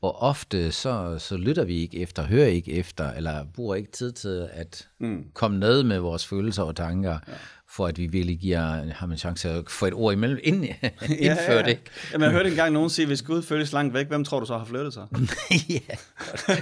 og 0.01 0.21
ofte 0.21 0.71
så, 0.71 1.15
så 1.19 1.37
lytter 1.37 1.63
vi 1.63 1.75
ikke 1.75 1.99
efter, 1.99 2.23
hører 2.23 2.47
ikke 2.47 2.73
efter, 2.73 3.11
eller 3.11 3.45
bruger 3.53 3.75
ikke 3.75 3.91
tid 3.91 4.11
til 4.11 4.49
at 4.53 4.87
mm. 4.99 5.25
komme 5.33 5.59
ned 5.59 5.83
med 5.83 5.99
vores 5.99 6.27
følelser 6.27 6.63
og 6.63 6.75
tanker, 6.75 7.19
ja. 7.27 7.33
For 7.75 7.87
at 7.87 7.97
vi 7.97 8.07
virkelig 8.07 8.39
giver 8.39 8.93
ham 8.93 9.11
en 9.11 9.17
chance 9.17 9.49
at 9.49 9.69
få 9.69 9.85
et 9.85 9.93
ord 9.93 10.13
imellem, 10.13 10.39
ind, 10.43 10.65
indført, 11.19 11.67
ikke? 11.67 11.81
Jamen, 12.13 12.23
jeg 12.25 12.31
hørte 12.31 12.49
engang 12.49 12.73
nogen 12.73 12.89
sige, 12.89 13.05
hvis 13.05 13.21
Gud 13.21 13.41
føles 13.43 13.73
langt 13.73 13.93
væk, 13.93 14.07
hvem 14.07 14.23
tror 14.23 14.39
du 14.39 14.45
så 14.45 14.57
har 14.57 14.65
flyttet 14.65 14.93
sig? 14.93 15.07
ja, 15.69 15.95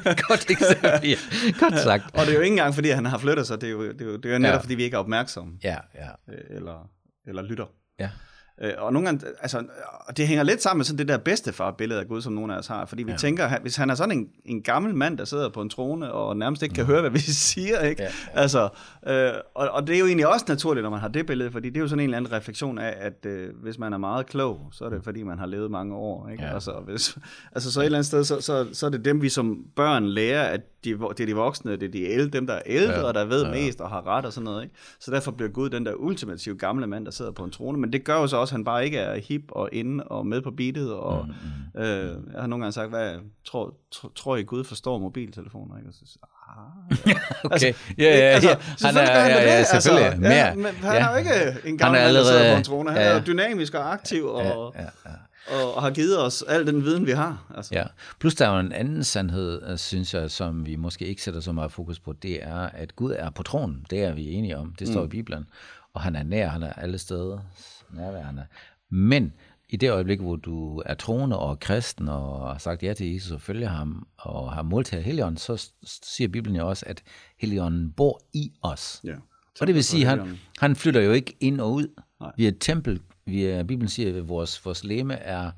godt, 0.04 0.22
godt 0.28 0.46
eksempel. 0.50 1.10
Ja. 1.10 1.16
Godt 1.60 1.80
sagt. 1.80 2.04
Og 2.14 2.20
det 2.26 2.30
er 2.30 2.34
jo 2.36 2.42
ikke 2.42 2.54
engang, 2.54 2.76
fordi 2.76 2.90
han 2.90 3.06
har 3.06 3.18
flyttet 3.18 3.48
sig, 3.48 3.62
det 3.62 3.68
er 3.68 3.72
jo, 3.72 3.92
det 3.92 4.02
er 4.02 4.06
jo, 4.06 4.16
det 4.18 4.26
er 4.26 4.34
jo 4.34 4.38
netop, 4.40 4.50
Ja. 4.52 4.56
ja. 4.56 4.62
fordi 4.62 4.76
vi 4.76 4.84
ikke 4.84 4.96
er 4.96 5.00
opmærksomme, 5.00 5.54
Ja, 5.64 5.78
ja, 5.96 6.08
øh, 6.34 6.58
eller, 6.58 6.90
eller 7.28 7.42
lytter. 7.42 7.66
ja. 8.00 8.10
Øh, 8.62 8.72
Og 8.78 8.94
nogle 8.94 9.08
gange, 9.08 9.26
altså, 9.42 9.64
og 10.08 10.18
det 10.18 10.28
hænger 10.28 10.44
lidt 10.44 10.62
sammen 10.62 10.80
med 10.80 10.86
sådan 10.86 10.98
det 10.98 11.08
der 11.08 11.18
bedstefar-billede 11.18 12.00
af 12.00 12.08
Gud, 12.08 12.22
som 12.22 12.34
nogle 12.34 12.54
af 12.54 12.58
os 12.58 12.68
har. 12.68 12.86
Fordi 12.86 13.04
vi 13.04 13.10
Ja. 13.10 13.14
ja. 13.14 13.18
tænker, 13.18 13.60
hvis 13.62 13.76
han 13.76 13.90
er 13.90 13.96
sådan 13.96 14.18
en, 14.18 14.28
en 14.46 14.62
gammel 14.62 14.96
mand, 14.96 15.18
der 15.18 15.26
sidder 15.26 15.50
på 15.50 15.62
en 15.62 15.70
trone, 15.70 16.12
og 16.12 16.38
nærmest 16.38 16.64
ikke 16.64 16.76
kan 16.76 16.86
høre, 16.86 17.02
hvad 17.02 17.10
vi 17.12 17.20
siger, 17.52 17.80
ikke? 17.82 18.04
Ja. 18.04 18.10
Altså, 18.34 18.70
øh, 19.08 19.30
og, 19.56 19.70
og 19.70 19.88
det 19.88 19.96
er 19.96 20.00
jo 20.00 20.06
egentlig 20.06 20.28
også 20.28 20.46
naturligt, 20.50 20.84
når 20.84 20.90
man 20.90 21.00
har 21.00 21.08
det 21.08 21.26
billede, 21.26 21.52
fordi 21.52 21.70
det 21.70 21.78
er 21.78 21.82
jo 21.82 21.88
sådan 21.88 22.00
en 22.00 22.04
eller 22.04 22.18
anden 22.18 22.32
refleksion 22.32 22.78
af, 22.78 22.94
at 23.00 23.26
øh, 23.26 23.50
hvis 23.64 23.80
man 23.80 23.94
er 23.94 23.98
meget 23.98 24.26
klog, 24.26 24.60
så 24.72 24.86
er 24.86 24.90
det 24.90 25.04
fordi, 25.04 25.24
man 25.24 25.40
har 25.40 25.46
levet 25.46 25.72
mange 25.72 25.96
år, 25.96 26.30
ikke? 26.30 26.44
Ja. 26.44 26.54
Altså, 26.54 26.72
hvis, 26.72 27.18
altså, 27.52 27.72
så 27.72 27.80
et 27.82 27.86
eller 27.86 27.98
andet 27.98 28.06
sted, 28.08 28.24
så, 28.24 28.42
så, 28.42 28.68
så 28.74 28.86
er 28.86 28.90
det 28.90 29.06
dem, 29.06 29.22
vi 29.22 29.30
som 29.30 29.58
børn 29.76 30.06
lærer, 30.06 30.44
at 30.44 30.62
de, 30.84 30.90
det 30.90 31.20
er 31.20 31.26
de 31.26 31.36
voksne, 31.36 31.72
det 31.72 31.84
er 31.84 31.92
de 31.92 32.02
ældre, 32.04 32.30
dem, 32.40 32.48
der 32.48 32.54
er 32.54 32.62
ældre, 32.66 32.94
Ja. 32.94 33.00
ja. 33.00 33.06
og 33.06 33.14
der 33.14 33.26
ved 33.26 33.42
Ja. 33.44 33.48
ja. 33.48 33.54
mest 33.66 33.82
og 33.82 33.90
har 33.90 34.08
ret 34.08 34.26
og 34.26 34.34
sådan 34.34 34.46
noget, 34.46 34.64
ikke? 34.64 34.76
Så 35.00 35.12
derfor 35.12 35.32
bliver 35.32 35.50
Gud 35.52 35.70
den 35.70 35.86
der 35.86 35.94
ultimative 35.94 36.58
gamle 36.58 36.88
mand, 36.88 37.06
der 37.06 37.12
sidder 37.12 37.32
på 37.32 37.44
en 37.44 37.52
trone, 37.52 37.78
men 37.80 37.94
det 37.94 38.04
gør 38.04 38.16
jo 38.16 38.28
så 38.28 38.38
også, 38.38 38.49
at 38.50 38.52
han 38.52 38.64
bare 38.64 38.86
ikke 38.86 38.98
er 38.98 39.20
hip 39.20 39.42
og 39.50 39.70
inde 39.72 40.04
og 40.04 40.26
med 40.28 40.42
på 40.42 40.52
beatet, 40.52 40.94
og 40.94 41.26
mm, 41.76 41.82
øh, 41.82 42.18
jeg 42.34 42.42
har 42.42 42.48
nogle 42.48 42.64
gange 42.64 42.72
sagt, 42.74 42.90
hvad, 42.90 43.16
tror, 43.46 43.74
tror, 43.92 44.12
tror 44.16 44.36
I 44.36 44.44
Gud 44.44 44.64
forstår 44.64 44.98
mobiltelefoner, 44.98 45.78
ikke? 45.78 45.90
Og 45.90 45.94
så, 45.94 46.18
ah, 46.50 46.96
Okay, 47.44 47.52
Altså, 47.52 47.68
ja, 47.98 48.04
ja, 48.04 48.18
ja. 48.18 48.26
altså, 48.26 48.58
Han 48.88 48.98
er, 48.98 49.20
han 49.22 49.32
ja, 49.32 49.52
ja, 49.54 49.60
det, 49.60 49.68
selvfølgelig. 49.68 50.06
altså. 50.06 50.22
Mere. 50.22 50.32
Ja, 50.32 50.56
men 50.56 50.66
han 50.66 50.94
ja. 50.96 51.08
er 51.08 51.12
jo 51.12 51.18
ikke 51.18 51.32
en 51.32 51.54
Han 51.66 51.78
gammel 51.78 52.00
er 52.02 52.06
mand, 52.06 52.16
der 52.16 52.24
sidder 52.24 52.40
allerede- 52.40 52.54
på 52.54 52.58
en 52.58 52.64
trone. 52.64 52.92
Han 52.92 53.02
ja. 53.02 53.08
er 53.08 53.24
dynamisk 53.24 53.74
og 53.74 53.94
aktiv, 53.94 54.26
og, 54.26 54.42
Ja, 54.76 54.82
ja, 54.82 54.88
ja. 55.06 55.12
Og, 55.48 55.76
og 55.76 55.82
har 55.82 55.92
givet 55.92 56.20
os 56.20 56.42
al 56.42 56.68
den 56.68 56.84
viden, 56.84 57.06
vi 57.06 57.12
har. 57.12 57.54
Altså. 57.56 57.76
Ja, 57.76 57.84
plus 58.20 58.36
der 58.36 58.48
er 58.48 58.54
jo 58.54 58.60
en 58.60 58.72
anden 58.72 59.04
sandhed, 59.04 59.62
øh, 59.70 59.78
synes 59.78 60.14
jeg, 60.14 60.32
som 60.32 60.66
vi 60.66 60.76
måske 60.76 61.06
ikke 61.06 61.22
sætter 61.22 61.40
så 61.40 61.52
meget 61.52 61.72
fokus 61.72 62.00
på, 62.00 62.14
det 62.14 62.44
er, 62.44 62.56
at 62.56 62.96
Gud 62.96 63.16
er 63.18 63.30
på 63.30 63.44
tronen. 63.44 63.86
Det 63.90 64.04
er 64.04 64.14
vi 64.14 64.32
enige 64.32 64.58
om. 64.58 64.76
Det 64.80 64.88
står 64.88 65.00
mm. 65.00 65.06
i 65.06 65.10
Bibelen. 65.10 65.46
Og 65.94 66.02
han 66.02 66.16
er 66.16 66.24
nær, 66.24 66.48
han 66.48 66.64
er 66.64 66.74
alle 66.74 66.98
steder 66.98 67.40
nærværende. 67.94 68.46
Men 68.90 69.34
i 69.70 69.78
det 69.78 69.92
øjeblik, 69.92 70.20
hvor 70.20 70.36
du 70.36 70.84
er 70.86 70.94
troende 70.94 71.40
og 71.40 71.52
er 71.52 71.56
kristen 71.56 72.10
og 72.10 72.52
har 72.52 72.58
sagt 72.58 72.84
ja 72.84 72.94
til 72.94 73.14
Jesus 73.14 73.32
og 73.32 73.42
følger 73.42 73.68
ham 73.68 74.08
og 74.18 74.54
har 74.54 74.62
modtaget 74.62 75.04
Helligånden, 75.04 75.38
så 75.38 75.70
siger 76.04 76.28
Bibelen 76.28 76.56
jo 76.56 76.70
også, 76.70 76.86
at 76.88 77.04
Helligånden 77.38 77.92
bor 77.92 78.22
i 78.34 78.52
os. 78.62 79.02
Ja. 79.04 79.16
Og 79.62 79.68
det 79.68 79.76
vil 79.76 79.84
sige, 79.84 80.10
at 80.10 80.10
han, 80.10 80.40
han 80.60 80.76
flytter 80.76 81.02
jo 81.02 81.12
ikke 81.12 81.36
ind 81.40 81.62
og 81.62 81.74
ud. 81.74 81.88
Nej. 82.20 82.32
Vi 82.38 82.46
er 82.46 82.48
et 82.48 82.58
tempel. 82.60 83.02
Vi 83.30 83.46
er, 83.46 83.64
Bibelen 83.64 83.90
siger, 83.90 84.18
at 84.18 84.30
vores, 84.30 84.66
vores 84.66 84.84
læme 84.84 85.14
er 85.14 85.52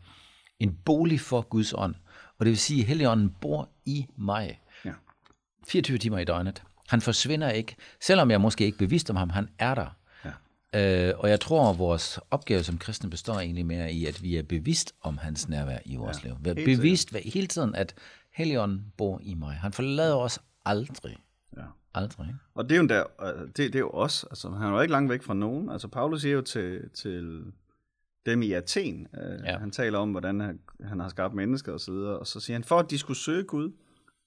en 0.59 0.77
bolig 0.85 1.19
for 1.19 1.41
Guds 1.41 1.73
ånd. 1.77 1.95
Og 2.39 2.45
det 2.45 2.49
vil 2.49 2.57
sige, 2.57 2.81
at 2.81 2.87
Helligånden 2.87 3.35
bor 3.41 3.69
i 3.85 4.05
mig. 4.17 4.61
Ja. 4.85 4.91
24 5.67 5.97
timer 5.97 6.17
i 6.17 6.23
døgnet. 6.25 6.63
Han 6.87 7.01
forsvinder 7.01 7.49
ikke, 7.49 7.75
selvom 8.01 8.31
jeg 8.31 8.41
måske 8.41 8.65
ikke 8.65 8.75
er 8.75 8.79
bevidst 8.87 9.09
om 9.09 9.15
ham, 9.15 9.29
han 9.29 9.49
er 9.59 9.75
der. 9.75 9.95
Ja. 10.73 11.09
Øh, 11.09 11.19
og 11.19 11.29
jeg 11.29 11.39
tror, 11.39 11.69
at 11.69 11.79
vores 11.79 12.19
opgave 12.31 12.63
som 12.63 12.77
kristne 12.77 13.09
består 13.09 13.33
egentlig 13.39 13.65
mere 13.65 13.93
i, 13.93 14.05
at 14.05 14.23
vi 14.23 14.35
er 14.35 14.43
bevidst 14.43 14.93
om 15.01 15.17
hans 15.17 15.49
nærvær 15.49 15.77
i 15.85 15.95
vores 15.95 16.23
ja, 16.23 16.27
liv. 16.29 16.37
Vi 16.41 16.49
er 16.49 16.53
helt 16.53 16.65
bevidst 16.79 17.11
hver- 17.11 17.29
hele 17.33 17.47
tiden, 17.47 17.75
at 17.75 17.95
Helligånden 18.33 18.85
bor 18.97 19.19
i 19.23 19.33
mig. 19.33 19.53
Han 19.53 19.73
forlader 19.73 20.15
os 20.15 20.39
aldrig. 20.65 21.15
Ja. 21.57 21.61
Aldrig. 21.93 22.27
ikke? 22.27 22.39
Og 22.55 22.69
det 22.69 22.75
er 22.75 22.81
jo, 22.81 22.87
der, 22.87 23.03
øh, 23.21 23.47
det, 23.47 23.57
det 23.57 23.75
er 23.75 23.79
jo 23.79 23.89
os. 23.89 24.25
Altså, 24.29 24.49
han 24.49 24.67
er 24.67 24.71
jo 24.71 24.81
ikke 24.81 24.91
langt 24.91 25.09
væk 25.11 25.23
fra 25.23 25.33
nogen. 25.33 25.69
Altså, 25.69 25.87
Paulus 25.87 26.21
siger 26.21 26.33
jo 26.35 26.41
til, 26.41 26.89
til 26.89 27.43
dem 28.25 28.41
i 28.41 28.51
Athen, 28.51 29.07
øh, 29.23 29.39
Ja. 29.45 29.57
han 29.57 29.71
taler 29.71 29.99
om, 29.99 30.11
hvordan 30.11 30.39
han, 30.39 30.59
han 30.83 30.99
har 30.99 31.09
skabt 31.09 31.33
mennesker 31.33 31.73
osv., 31.73 31.91
og, 31.93 32.19
og 32.19 32.27
så 32.27 32.39
siger 32.39 32.55
han, 32.55 32.63
for 32.63 32.79
at 32.79 32.91
de 32.91 32.97
skulle 32.97 33.17
søge 33.17 33.43
Gud, 33.43 33.71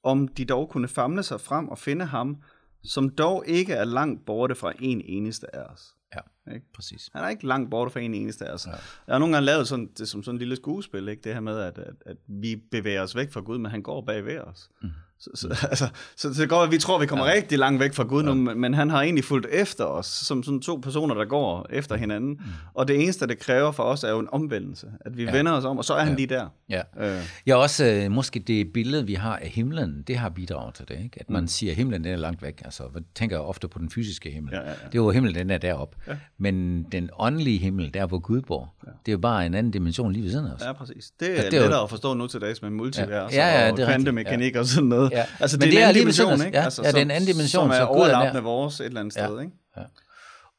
om 0.03 0.29
de 0.29 0.45
dog 0.45 0.69
kunne 0.71 0.89
famle 0.89 1.23
sig 1.23 1.41
frem 1.41 1.69
og 1.69 1.79
finde 1.79 2.05
ham, 2.05 2.37
som 2.85 3.09
dog 3.09 3.45
ikke 3.47 3.73
er 3.73 3.85
langt 3.85 4.27
borte 4.27 4.55
fra 4.55 4.73
en 4.81 5.01
eneste 5.05 5.57
af 5.57 5.63
os. 5.63 5.95
Ja, 6.15 6.55
Ikke? 6.55 6.67
præcis. 6.75 7.11
Han 7.15 7.25
er 7.25 7.29
ikke 7.29 7.47
langt 7.47 7.71
borte 7.71 7.91
fra 7.91 8.01
en 8.01 8.15
eneste 8.15 8.47
af 8.47 8.53
os. 8.55 8.67
Ja. 8.67 8.71
Jeg 9.07 9.15
har 9.15 9.19
nogle 9.19 9.35
gange 9.35 9.47
lavet 9.47 9.69
sådan, 9.69 9.91
det 9.99 10.09
som 10.09 10.23
sådan 10.23 10.35
en 10.35 10.39
lille 10.39 10.57
skuespil, 10.57 11.09
ikke? 11.09 11.23
det 11.23 11.33
her 11.35 11.41
med, 11.41 11.59
at, 11.61 11.79
at, 11.79 11.95
at 12.07 12.17
vi 12.27 12.57
bevæger 12.71 13.03
os 13.03 13.17
væk 13.17 13.33
fra 13.33 13.41
Gud, 13.41 13.59
men 13.59 13.71
han 13.71 13.83
går 13.83 14.05
bag 14.05 14.25
ved 14.25 14.39
os. 14.39 14.71
Mm. 14.83 14.91
Så, 15.25 15.31
så, 15.35 15.49
altså, 15.71 15.89
så, 16.17 16.35
så 16.35 16.41
det 16.43 16.49
går, 16.49 16.61
at 16.63 16.71
vi 16.71 16.79
tror, 16.79 16.95
at 16.95 17.01
vi 17.01 17.07
kommer 17.07 17.27
ja. 17.27 17.33
rigtig 17.35 17.59
langt 17.59 17.81
væk 17.81 17.93
fra 17.95 18.03
Gud 18.05 18.23
nu, 18.23 18.35
men, 18.35 18.61
men 18.61 18.75
han 18.75 18.91
har 18.91 19.03
egentlig 19.03 19.25
fulgt 19.25 19.47
efter 19.53 19.85
os, 19.85 20.07
som 20.07 20.43
sådan 20.43 20.61
to 20.61 20.77
personer, 20.83 21.15
der 21.15 21.25
går 21.25 21.67
efter 21.71 21.97
hinanden. 21.97 22.31
Mm. 22.31 22.41
Og 22.75 22.89
det 22.89 23.03
eneste, 23.03 23.27
det 23.27 23.39
kræver 23.39 23.73
for 23.73 23.83
os, 23.83 24.05
er 24.05 24.11
jo 24.11 24.19
en 24.19 24.29
omvendelse. 24.33 24.87
At 25.01 25.17
vi 25.17 25.25
ja. 25.25 25.33
vender 25.33 25.53
os 25.53 25.65
om, 25.65 25.79
og 25.79 25.85
så 25.85 25.95
er 25.95 25.99
han 26.01 26.09
ja. 26.09 26.15
lige 26.17 26.27
der. 26.27 26.47
Ja. 26.69 26.83
Øh. 27.01 27.23
Ja, 27.47 27.57
også 27.57 27.85
øh, 27.87 28.11
måske 28.11 28.41
det 28.41 28.73
billede, 28.73 29.07
vi 29.07 29.15
har 29.15 29.37
af 29.37 29.49
himlen, 29.49 30.03
det 30.07 30.17
har 30.17 30.29
bidraget 30.29 30.75
til 30.75 30.89
det. 30.89 30.95
Ikke? 31.05 31.17
At 31.21 31.31
man 31.31 31.41
Mm. 31.43 31.47
siger, 31.49 31.73
at 31.73 31.77
himlen 31.77 32.05
den 32.05 32.13
er 32.13 32.17
langt 32.17 32.43
væk. 32.43 32.63
Altså, 32.65 32.83
jeg 32.95 33.03
tænker 33.15 33.39
ofte 33.39 33.69
på 33.69 33.79
den 33.79 33.91
fysiske 33.91 34.31
himmel. 34.31 34.53
Ja, 34.55 34.61
ja, 34.61 34.67
ja. 34.69 34.73
Det 34.73 34.99
er 34.99 35.03
jo 35.03 35.11
himlen, 35.11 35.35
den 35.35 35.51
er 35.51 35.59
deroppe. 35.59 35.97
Ja. 36.09 36.17
Men 36.39 36.83
den 36.93 37.11
åndelige 37.19 37.59
himmel, 37.59 37.95
der 37.95 38.07
hvor 38.07 38.19
Gud 38.19 38.41
bor, 38.41 38.75
ja. 38.87 38.91
det 39.07 39.09
er 39.09 39.13
jo 39.13 39.19
bare 39.19 39.47
en 39.47 39.55
anden 39.55 39.71
dimension 39.73 40.13
lige 40.13 40.23
ved 40.23 40.31
siden 40.31 40.47
af 40.47 40.53
os. 40.55 40.63
Ja, 40.63 40.73
præcis. 40.73 41.11
Det 41.21 41.31
er, 41.31 41.35
det 41.35 41.47
er 41.47 41.51
det 41.51 41.57
jo- 41.57 41.63
er 41.63 41.67
lettere 41.67 41.83
at 41.83 41.91
forstå 41.91 42.15
nu 42.15 42.27
til 42.27 42.41
dags 42.41 42.63
med 42.63 42.71
multivers 42.71 43.35
Ja, 43.35 43.47
ja, 43.49 43.65
ja, 43.67 43.71
og 43.73 43.77
kvantemekanik 43.79 44.57
og 44.57 44.67
sådan 44.67 44.89
noget. 44.89 45.11
Ja. 45.15 45.27
Altså, 45.41 45.59
Men 45.59 45.69
det 45.69 45.69
er 45.69 45.71
det 45.73 45.83
en 45.83 45.89
anden 45.89 46.01
dimension, 46.01 46.33
os. 46.33 46.45
ikke? 46.45 46.59
Ja, 46.59 46.65
altså, 46.65 46.83
ja, 46.83 46.89
det 46.89 46.97
er 46.99 47.03
en 47.03 47.11
anden 47.11 47.31
dimension, 47.31 47.63
Som 47.65 47.71
er 47.71 47.75
er 47.75 47.85
overlappende 47.85 48.43
vores 48.43 48.81
et 48.81 48.87
eller 48.87 49.01
andet 49.01 49.13
sted, 49.13 49.41
ikke? 49.41 49.53
Ja. 49.77 49.83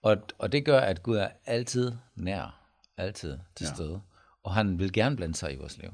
Og, 0.03 0.17
og 0.39 0.51
det 0.51 0.65
gør, 0.65 0.79
at 0.79 1.03
Gud 1.03 1.17
er 1.17 1.27
altid 1.45 1.91
nær, 2.15 2.59
altid 2.97 3.38
til 3.55 3.65
Ja. 3.67 3.74
stede. 3.74 4.00
Og 4.43 4.53
han 4.53 4.79
vil 4.79 4.93
gerne 4.93 5.15
blande 5.15 5.35
sig 5.35 5.53
i 5.53 5.55
vores 5.55 5.77
liv. 5.77 5.89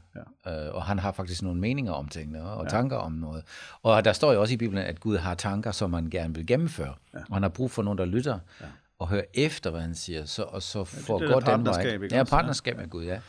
Ja. 0.45 0.65
Øh, 0.67 0.75
og 0.75 0.83
han 0.83 0.99
har 0.99 1.11
faktisk 1.11 1.41
nogle 1.41 1.59
meninger 1.59 1.91
om 1.93 2.07
tingene, 2.07 2.43
og 2.43 2.63
ja. 2.63 2.69
tanker 2.69 2.97
om 2.97 3.11
noget. 3.11 3.43
Og 3.83 4.05
der 4.05 4.13
står 4.13 4.33
jo 4.33 4.41
også 4.41 4.53
i 4.53 4.57
Bibelen, 4.57 4.83
at 4.85 4.99
Gud 4.99 5.17
har 5.17 5.35
tanker, 5.35 5.71
som 5.71 5.89
man 5.89 6.09
gerne 6.09 6.35
vil 6.35 6.47
gennemføre. 6.47 6.93
Ja. 7.13 7.19
Og 7.19 7.35
han 7.35 7.41
har 7.43 7.49
brug 7.49 7.71
for 7.71 7.83
nogen, 7.83 7.97
der 7.97 8.05
lytter 8.05 8.39
ja. 8.61 8.65
og 8.99 9.07
hører 9.07 9.23
efter, 9.33 9.69
hvad 9.69 9.81
han 9.81 9.95
siger, 9.95 10.25
så, 10.25 10.43
og 10.43 10.61
så 10.61 10.83
får 10.83 11.19
det 11.19 11.25
ja, 11.25 11.33
der 11.35 11.39
gå 11.39 11.51
den 11.57 11.65
vej. 11.65 11.81
ikke 12.03 12.15
Ja, 12.15 12.23
partnerskab 12.23 12.77
med 12.77 12.89
Gud, 12.89 13.03
ja. 13.05 13.19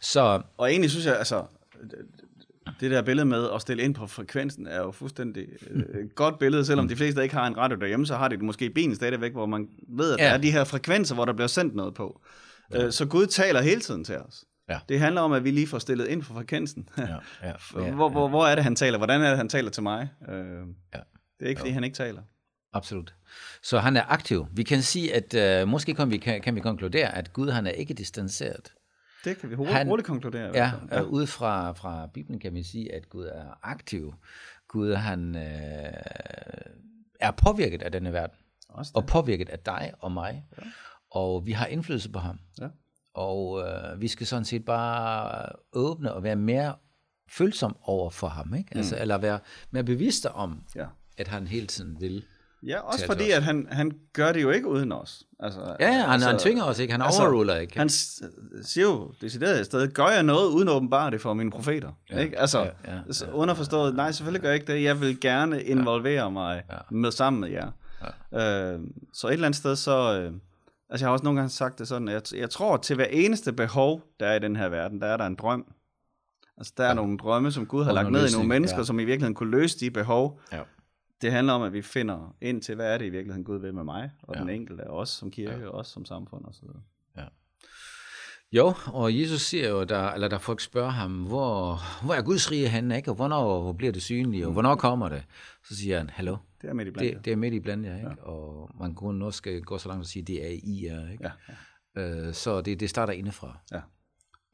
Så 0.00 0.42
Og 0.58 0.70
egentlig 0.70 0.90
synes 0.90 1.06
jeg, 1.06 1.16
altså, 1.18 1.44
det 2.80 2.90
der 2.90 3.02
billede 3.02 3.24
med 3.26 3.48
at 3.54 3.60
stille 3.60 3.82
ind 3.82 3.94
på 3.94 4.06
frekvensen 4.06 4.66
er 4.66 4.78
jo 4.78 4.90
fuldstændig 4.90 5.46
øh, 5.70 6.08
godt 6.14 6.38
billede, 6.38 6.64
selvom 6.64 6.88
de 6.88 6.96
fleste 6.96 7.22
ikke 7.22 7.34
har 7.34 7.46
en 7.46 7.56
radio 7.56 7.76
derhjemme, 7.76 8.06
så 8.06 8.16
har 8.16 8.28
de 8.28 8.36
det 8.36 8.44
måske 8.44 8.64
i 8.64 8.68
bilen 8.68 8.94
stadigvæk, 8.94 9.32
hvor 9.32 9.46
man 9.46 9.68
ved, 9.88 10.12
at 10.12 10.18
ja. 10.18 10.24
Ja. 10.24 10.28
der 10.30 10.36
er 10.36 10.40
de 10.42 10.50
her 10.50 10.64
frekvenser, 10.64 11.14
hvor 11.14 11.24
der 11.24 11.32
bliver 11.32 11.46
sendt 11.48 11.74
noget 11.74 11.94
på. 11.94 12.20
Ja. 12.72 12.90
Så 12.90 13.06
Gud 13.06 13.26
taler 13.26 13.60
hele 13.60 13.80
tiden 13.80 14.04
til 14.04 14.18
os. 14.18 14.44
Ja. 14.68 14.78
Det 14.88 15.00
handler 15.00 15.20
om, 15.20 15.32
at 15.32 15.44
vi 15.44 15.50
lige 15.50 15.66
får 15.66 15.78
stillet 15.78 16.06
ind 16.08 16.22
på 16.22 16.32
frekvensen. 16.34 16.88
ja, 16.98 17.02
ja, 17.42 17.52
ja, 17.84 17.92
hvor, 17.92 18.08
hvor, 18.08 18.28
hvor 18.28 18.46
er 18.46 18.54
det, 18.54 18.64
han 18.64 18.76
taler? 18.76 18.98
Hvordan 18.98 19.20
er 19.22 19.28
det, 19.28 19.36
han 19.36 19.48
taler 19.48 19.70
til 19.70 19.82
mig? 19.82 20.08
Øh, 20.28 20.34
Ja. 20.34 21.00
det 21.38 21.44
er 21.44 21.48
ikke, 21.48 21.58
fordi 21.58 21.70
han 21.70 21.84
ikke 21.84 21.96
taler. 21.96 22.22
Absolut. 22.72 23.14
Så 23.62 23.78
han 23.78 23.96
er 23.96 24.02
aktiv. 24.08 24.46
Vi 24.52 24.62
kan 24.62 24.82
sige, 24.82 25.14
at 25.34 25.62
uh, 25.62 25.68
måske 25.68 25.94
kan 25.94 26.10
vi, 26.10 26.16
kan, 26.16 26.40
kan 26.40 26.54
vi 26.54 26.60
konkludere, 26.60 27.14
at 27.14 27.32
Gud 27.32 27.50
han 27.50 27.66
er 27.66 27.70
ikke 27.70 27.94
distanceret. 27.94 28.72
Det 29.26 29.38
kan 29.38 29.50
vi 29.50 29.54
hurtigt, 29.54 29.76
Han- 29.76 29.86
hurtigt 29.86 30.06
konkludere. 30.06 30.50
Ja, 30.54 30.72
ja. 30.92 31.00
ud 31.02 31.26
fra, 31.26 31.72
fra 31.72 32.06
Bibelen 32.14 32.40
kan 32.40 32.54
vi 32.54 32.62
sige, 32.62 32.94
at 32.94 33.08
Gud 33.08 33.24
er 33.24 33.58
aktiv. 33.62 34.14
Gud 34.68 34.94
han 34.94 35.36
øh, 35.36 35.42
er 37.20 37.30
påvirket 37.30 37.82
af 37.82 37.92
denne 37.92 38.12
verden, 38.12 38.36
Også 38.68 38.90
det. 38.90 38.96
og 38.96 39.06
påvirket 39.06 39.48
af 39.48 39.58
dig 39.58 39.92
og 40.00 40.12
mig, 40.12 40.44
ja. 40.58 40.62
og 41.10 41.46
vi 41.46 41.52
har 41.52 41.66
indflydelse 41.66 42.12
på 42.12 42.18
ham. 42.18 42.38
Ja. 42.60 42.68
Og 43.14 43.62
øh, 43.68 44.00
vi 44.00 44.08
skal 44.08 44.26
sådan 44.26 44.44
set 44.44 44.64
bare 44.64 45.48
åbne 45.72 46.12
og 46.12 46.22
være 46.22 46.36
mere 46.36 46.74
følsom 47.28 47.76
over 47.82 48.10
for 48.10 48.28
ham, 48.28 48.54
ikke? 48.54 48.76
Altså, 48.76 48.98
eller 49.00 49.18
være 49.18 49.38
mere 49.70 49.84
bevidste 49.84 50.32
om, 50.32 50.62
Ja. 50.76 50.86
at 51.18 51.28
han 51.28 51.46
hele 51.46 51.66
tiden 51.66 52.00
vil. 52.00 52.24
Ja, 52.62 52.80
også 52.80 53.06
fordi, 53.06 53.24
os. 53.24 53.36
at 53.36 53.42
han, 53.42 53.68
han 53.70 53.92
gør 54.12 54.32
det 54.32 54.42
jo 54.42 54.50
ikke 54.50 54.68
uden 54.68 54.92
os. 54.92 55.22
Altså, 55.40 55.60
Ja, 55.80 55.86
ja 55.86 55.92
han, 55.92 56.10
altså, 56.10 56.28
han 56.28 56.38
tvinger 56.38 56.64
os 56.64 56.78
ikke, 56.78 56.92
han 56.92 57.02
altså, 57.02 57.22
overruler 57.22 57.56
ikke. 57.56 57.78
Han 57.78 57.88
siger 57.88 58.84
jo 58.84 59.12
decideret 59.20 59.60
et 59.60 59.66
sted, 59.66 59.92
gør 59.92 60.08
jeg 60.08 60.22
noget 60.22 60.48
uden 60.48 60.68
at 60.68 60.74
åbenbare 60.74 61.10
det 61.10 61.20
for 61.20 61.34
mine 61.34 61.50
profeter? 61.50 61.92
Ja, 62.10 62.18
ikke? 62.18 62.38
Altså, 62.38 62.58
ja, 62.58 62.64
ja, 62.64 62.94
ja, 62.94 63.00
ja, 63.26 63.32
underforstået, 63.32 63.94
nej, 63.94 64.12
selvfølgelig 64.12 64.42
gør 64.42 64.48
jeg 64.48 64.60
ikke 64.60 64.72
det. 64.72 64.82
Jeg 64.82 65.00
vil 65.00 65.20
gerne 65.20 65.62
involvere 65.62 66.30
mig 66.30 66.62
Ja. 66.72 66.76
med 66.90 67.10
sammen 67.10 67.40
med 67.40 67.48
jer. 67.50 67.70
Ja. 68.32 68.72
Øh, 68.72 68.80
så 69.12 69.26
et 69.28 69.32
eller 69.32 69.46
andet 69.46 69.58
sted, 69.58 69.76
så... 69.76 70.20
Øh, 70.20 70.32
altså, 70.90 71.04
jeg 71.04 71.08
har 71.08 71.12
også 71.12 71.24
nogle 71.24 71.38
gange 71.40 71.50
sagt 71.50 71.78
det 71.78 71.88
sådan, 71.88 72.08
jeg, 72.08 72.22
jeg 72.34 72.50
tror, 72.50 72.74
at 72.74 72.82
til 72.82 72.96
hver 72.96 73.04
eneste 73.10 73.52
behov, 73.52 74.02
der 74.20 74.26
er 74.26 74.34
i 74.34 74.38
den 74.38 74.56
her 74.56 74.68
verden, 74.68 75.00
der 75.00 75.06
er 75.06 75.16
der 75.16 75.26
en 75.26 75.34
drøm. 75.34 75.64
Altså, 76.58 76.72
der 76.76 76.84
er 76.84 76.88
ja. 76.88 76.94
nogle 76.94 77.18
drømme, 77.18 77.52
som 77.52 77.66
Gud 77.66 77.84
har 77.84 77.92
lagt 77.92 78.12
ned 78.12 78.28
i 78.28 78.32
nogle 78.32 78.48
mennesker, 78.48 78.78
ja. 78.78 78.84
som 78.84 79.00
i 79.00 79.04
virkeligheden 79.04 79.34
kunne 79.34 79.50
løse 79.50 79.80
de 79.80 79.90
behov. 79.90 80.40
Ja. 80.52 80.60
Det 81.22 81.32
handler 81.32 81.52
om, 81.52 81.62
at 81.62 81.72
vi 81.72 81.82
finder 81.82 82.36
ind 82.40 82.62
til, 82.62 82.74
hvad 82.74 82.94
er 82.94 82.98
det 82.98 83.04
i 83.06 83.10
virkeligheden, 83.10 83.44
Gud 83.44 83.58
vil 83.58 83.74
med 83.74 83.84
mig, 83.84 84.10
og 84.22 84.34
Ja. 84.34 84.40
den 84.40 84.48
enkelte, 84.50 84.86
og 84.90 84.98
os 84.98 85.08
som 85.08 85.30
kirke, 85.30 85.58
ja. 85.58 85.66
og 85.68 85.74
os 85.74 85.86
som 85.88 86.04
samfund 86.04 86.44
osv. 86.44 86.64
Jo, 88.52 88.74
og 88.86 89.18
Jesus 89.20 89.40
siger 89.40 89.68
jo, 89.68 89.84
der, 89.84 90.10
eller 90.10 90.28
der 90.28 90.38
folk 90.38 90.60
spørger 90.60 90.90
ham, 90.90 91.22
hvor, 91.24 91.78
hvor 92.04 92.14
er 92.14 92.22
Guds 92.22 92.50
rige 92.50 92.68
henne, 92.68 92.96
ikke? 92.96 93.10
og 93.10 93.14
hvornår 93.14 93.62
hvor 93.62 93.72
bliver 93.72 93.92
det 93.92 94.02
synligt, 94.02 94.46
og 94.46 94.52
hvornår 94.52 94.74
kommer 94.74 95.08
det? 95.08 95.24
Så 95.68 95.76
siger 95.76 95.98
han, 95.98 96.10
hallo, 96.10 96.36
Det 96.62 96.70
er 96.70 96.74
midt 96.74 96.88
i 96.88 96.90
blandt. 96.90 97.14
det, 97.16 97.24
det 97.24 97.32
er 97.32 97.36
midt 97.36 97.54
i 97.54 97.60
blandt 97.60 97.86
jer, 97.86 97.96
ikke? 97.96 98.08
Ja. 98.08 98.22
og 98.22 98.70
man 98.80 98.94
kunne 98.94 99.24
også 99.26 99.60
gå 99.64 99.78
så 99.78 99.88
langt 99.88 100.00
og 100.02 100.06
sige, 100.06 100.22
det 100.22 100.44
er 100.46 100.50
i 100.62 100.84
jer. 100.86 101.10
Ikke? 101.12 101.24
Ja, 101.24 101.30
ja. 101.96 102.26
Øh, 102.26 102.34
så 102.34 102.60
det, 102.60 102.80
det 102.80 102.90
starter 102.90 103.12
indefra, 103.12 103.58
Ja. 103.72 103.80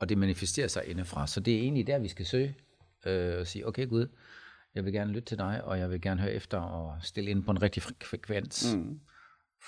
og 0.01 0.09
det 0.09 0.19
manifesterer 0.19 0.69
sig 0.69 0.83
indefra. 0.87 1.27
Så 1.27 1.41
det 1.41 1.55
er 1.55 1.59
egentlig 1.59 1.87
der, 1.87 1.99
vi 1.99 2.09
skal 2.09 2.27
søge 2.27 2.57
øh, 3.07 3.41
og 3.41 3.47
sige, 3.47 3.67
okay 3.69 3.89
Gud, 3.89 4.07
jeg 4.75 4.85
vil 4.85 4.93
gerne 4.93 5.13
lytte 5.13 5.27
til 5.27 5.39
dig, 5.39 5.65
og 5.65 5.79
jeg 5.79 5.91
vil 5.91 6.01
gerne 6.01 6.21
høre 6.21 6.33
efter 6.33 6.59
og 6.59 6.97
stille 7.03 7.31
ind 7.31 7.45
på 7.45 7.51
en 7.51 7.63
rigtig 7.63 7.83
fre- 7.83 8.07
frekvens 8.11 8.75
Mm. 8.77 9.01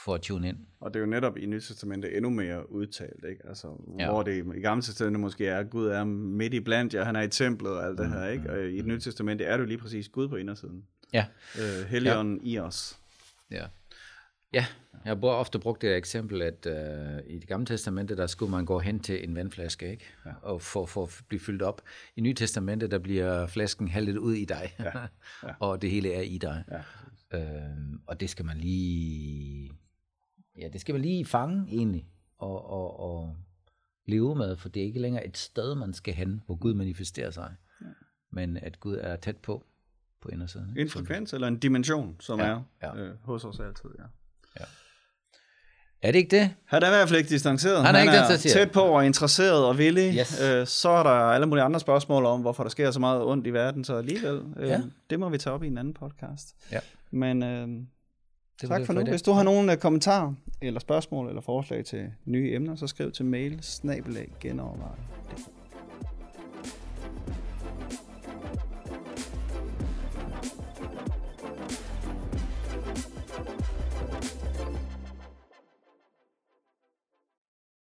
for 0.05 0.15
at 0.15 0.21
tune 0.21 0.49
ind. 0.49 0.57
Og 0.81 0.95
det 0.95 1.01
er 1.01 1.05
jo 1.05 1.11
netop 1.11 1.37
i 1.37 1.47
Nyt 1.47 1.63
Testamentet 1.63 2.17
endnu 2.17 2.31
mere 2.31 2.73
udtalt, 2.73 3.25
ikke? 3.29 3.49
Altså, 3.49 3.77
Ja. 3.99 4.11
hvor 4.11 4.23
det 4.23 4.47
i 4.57 4.61
Gamle 4.61 4.83
Testamentet 4.83 5.21
måske 5.21 5.47
er, 5.47 5.59
at 5.59 5.71
Gud 5.71 5.87
er 5.87 6.05
midt 6.05 6.55
i 6.55 6.61
blandt 6.61 6.95
jer, 6.95 7.05
han 7.05 7.17
er 7.17 7.23
i 7.23 7.29
templet 7.29 7.73
og 7.73 7.83
Mm, 7.83 7.89
alt 7.89 7.99
det 7.99 8.09
her, 8.09 8.29
ikke? 8.29 8.51
Og 8.51 8.65
i 8.65 8.77
det 8.77 8.87
Nye 8.87 9.01
Testamente 9.01 9.45
er 9.45 9.57
det 9.57 9.63
jo 9.65 9.69
lige 9.69 9.79
præcis 9.79 10.09
Gud 10.09 10.29
på 10.29 10.37
indersiden. 10.37 10.85
Ja, 11.13 11.27
Øh, 11.59 11.87
Helligånden 11.89 12.41
ja. 12.45 12.51
i 12.53 12.59
os. 12.59 12.99
Ja. 13.51 13.65
Ja, 14.55 14.67
jeg 15.05 15.17
har 15.17 15.27
ofte 15.29 15.59
brugt 15.59 15.83
det 15.83 15.97
eksempel, 15.97 16.43
at 16.43 16.67
uh, 16.67 17.31
i 17.35 17.39
det 17.39 17.49
gamle 17.49 17.67
testamente, 17.67 18.17
der 18.17 18.27
skulle 18.27 18.51
man 18.51 18.67
gå 18.67 18.79
hen 18.79 19.01
til 19.01 19.25
en 19.25 19.35
vandflaske, 19.35 19.91
ikke? 19.91 20.05
Ja. 20.27 20.33
Og 20.43 20.63
for, 20.63 20.87
for 20.87 21.03
at 21.03 21.23
blive 21.29 21.41
fyldt 21.41 21.63
op. 21.63 21.83
I 22.17 22.21
nye 22.21 22.35
testamente, 22.35 22.87
der 22.87 22.99
bliver 22.99 23.47
flasken 23.47 23.89
hældet 23.89 24.17
ud 24.17 24.35
i 24.35 24.45
dig, 24.45 24.75
ja. 24.79 24.91
Ja. 25.49 25.55
og 25.61 25.83
det 25.83 25.91
hele 25.91 26.13
er 26.13 26.21
i 26.21 26.39
dig. 26.39 26.65
Ja. 26.71 26.83
Øhm, 27.39 28.01
og 28.07 28.21
det 28.21 28.31
skal 28.31 28.45
man 28.45 28.57
lige, 28.59 29.71
ja, 30.59 30.69
det 30.69 30.81
skal 30.81 30.93
man 30.95 31.03
lige 31.03 31.25
fange 31.25 31.67
egentlig, 31.69 32.07
og, 32.39 32.71
og, 32.71 33.01
og 33.01 33.37
leve 34.07 34.35
med, 34.35 34.57
for 34.57 34.69
det 34.69 34.83
er 34.83 34.87
ikke 34.87 35.01
længere 35.01 35.27
et 35.27 35.37
sted, 35.37 35.75
man 35.75 35.93
skal 35.95 36.15
hen, 36.15 36.43
hvor 36.47 36.55
Gud 36.57 36.75
manifesterer 36.75 37.31
sig, 37.31 37.55
ja. 37.81 37.87
men 38.31 38.57
at 38.57 38.81
Gud 38.81 38.97
er 39.01 39.17
tæt 39.17 39.37
på, 39.37 39.65
på 40.21 40.29
indersiden. 40.29 40.69
ikke? 40.71 40.83
En 40.83 40.89
frekvens 40.89 41.33
eller 41.33 41.49
en 41.49 41.59
dimension, 41.59 42.17
som 42.21 42.39
Ja, 42.39 42.45
er 42.47 42.61
ja. 42.83 42.97
Øh, 42.97 43.15
hos 43.23 43.45
os 43.45 43.61
altid, 43.61 43.91
ja. 43.99 44.05
Er 46.03 46.13
det 46.13 46.19
ikke 46.19 46.37
det? 46.37 46.51
Han 46.65 46.83
er 46.83 46.87
i 46.87 46.91
hvert 46.91 47.09
fald 47.09 47.19
ikke 47.19 47.31
distanceret. 47.31 47.85
Han 47.87 47.95
er 47.95 48.01
ikke 48.01 48.13
distanceret. 48.19 48.53
tæt 48.53 48.71
på 48.71 48.81
og 48.81 49.07
interesseret 49.07 49.65
og 49.67 49.79
villig. 49.79 50.15
Yes. 50.19 50.41
Øh, 50.41 50.67
så 50.67 50.89
er 50.89 51.03
der 51.03 51.11
alle 51.11 51.47
mulige 51.47 51.65
andre 51.65 51.81
spørgsmål 51.81 52.25
om, 52.25 52.41
hvorfor 52.41 52.63
der 52.63 52.71
sker 52.71 52.91
så 52.91 53.01
meget 53.01 53.23
ondt 53.23 53.47
i 53.47 53.51
verden, 53.51 53.85
så 53.85 53.97
alligevel, 53.97 54.41
øh, 54.57 54.69
Ja. 54.69 54.81
det 55.11 55.21
må 55.21 55.29
vi 55.29 55.39
tage 55.39 55.55
op 55.55 55.63
i 55.63 55.67
en 55.67 55.79
anden 55.79 55.95
podcast. 55.95 56.55
Ja. 56.73 56.79
Men 57.11 57.43
øh, 57.43 57.69
Det 58.61 58.69
tak 58.69 58.87
for 58.87 58.93
nu. 58.93 59.05
Hvis 59.05 59.23
du 59.23 59.33
har 59.33 59.43
nogle 59.43 59.73
øh, 59.73 59.79
kommentarer, 59.79 60.33
eller 60.63 60.81
spørgsmål, 60.81 61.29
eller 61.29 61.43
forslag 61.43 61.85
til 61.85 62.07
nye 62.25 62.53
emner, 62.55 62.77
så 62.77 62.87
skriv 62.87 63.13
til 63.13 63.25
mail 63.25 63.59
snabelag 63.63 64.29
genovervejet. 64.41 64.99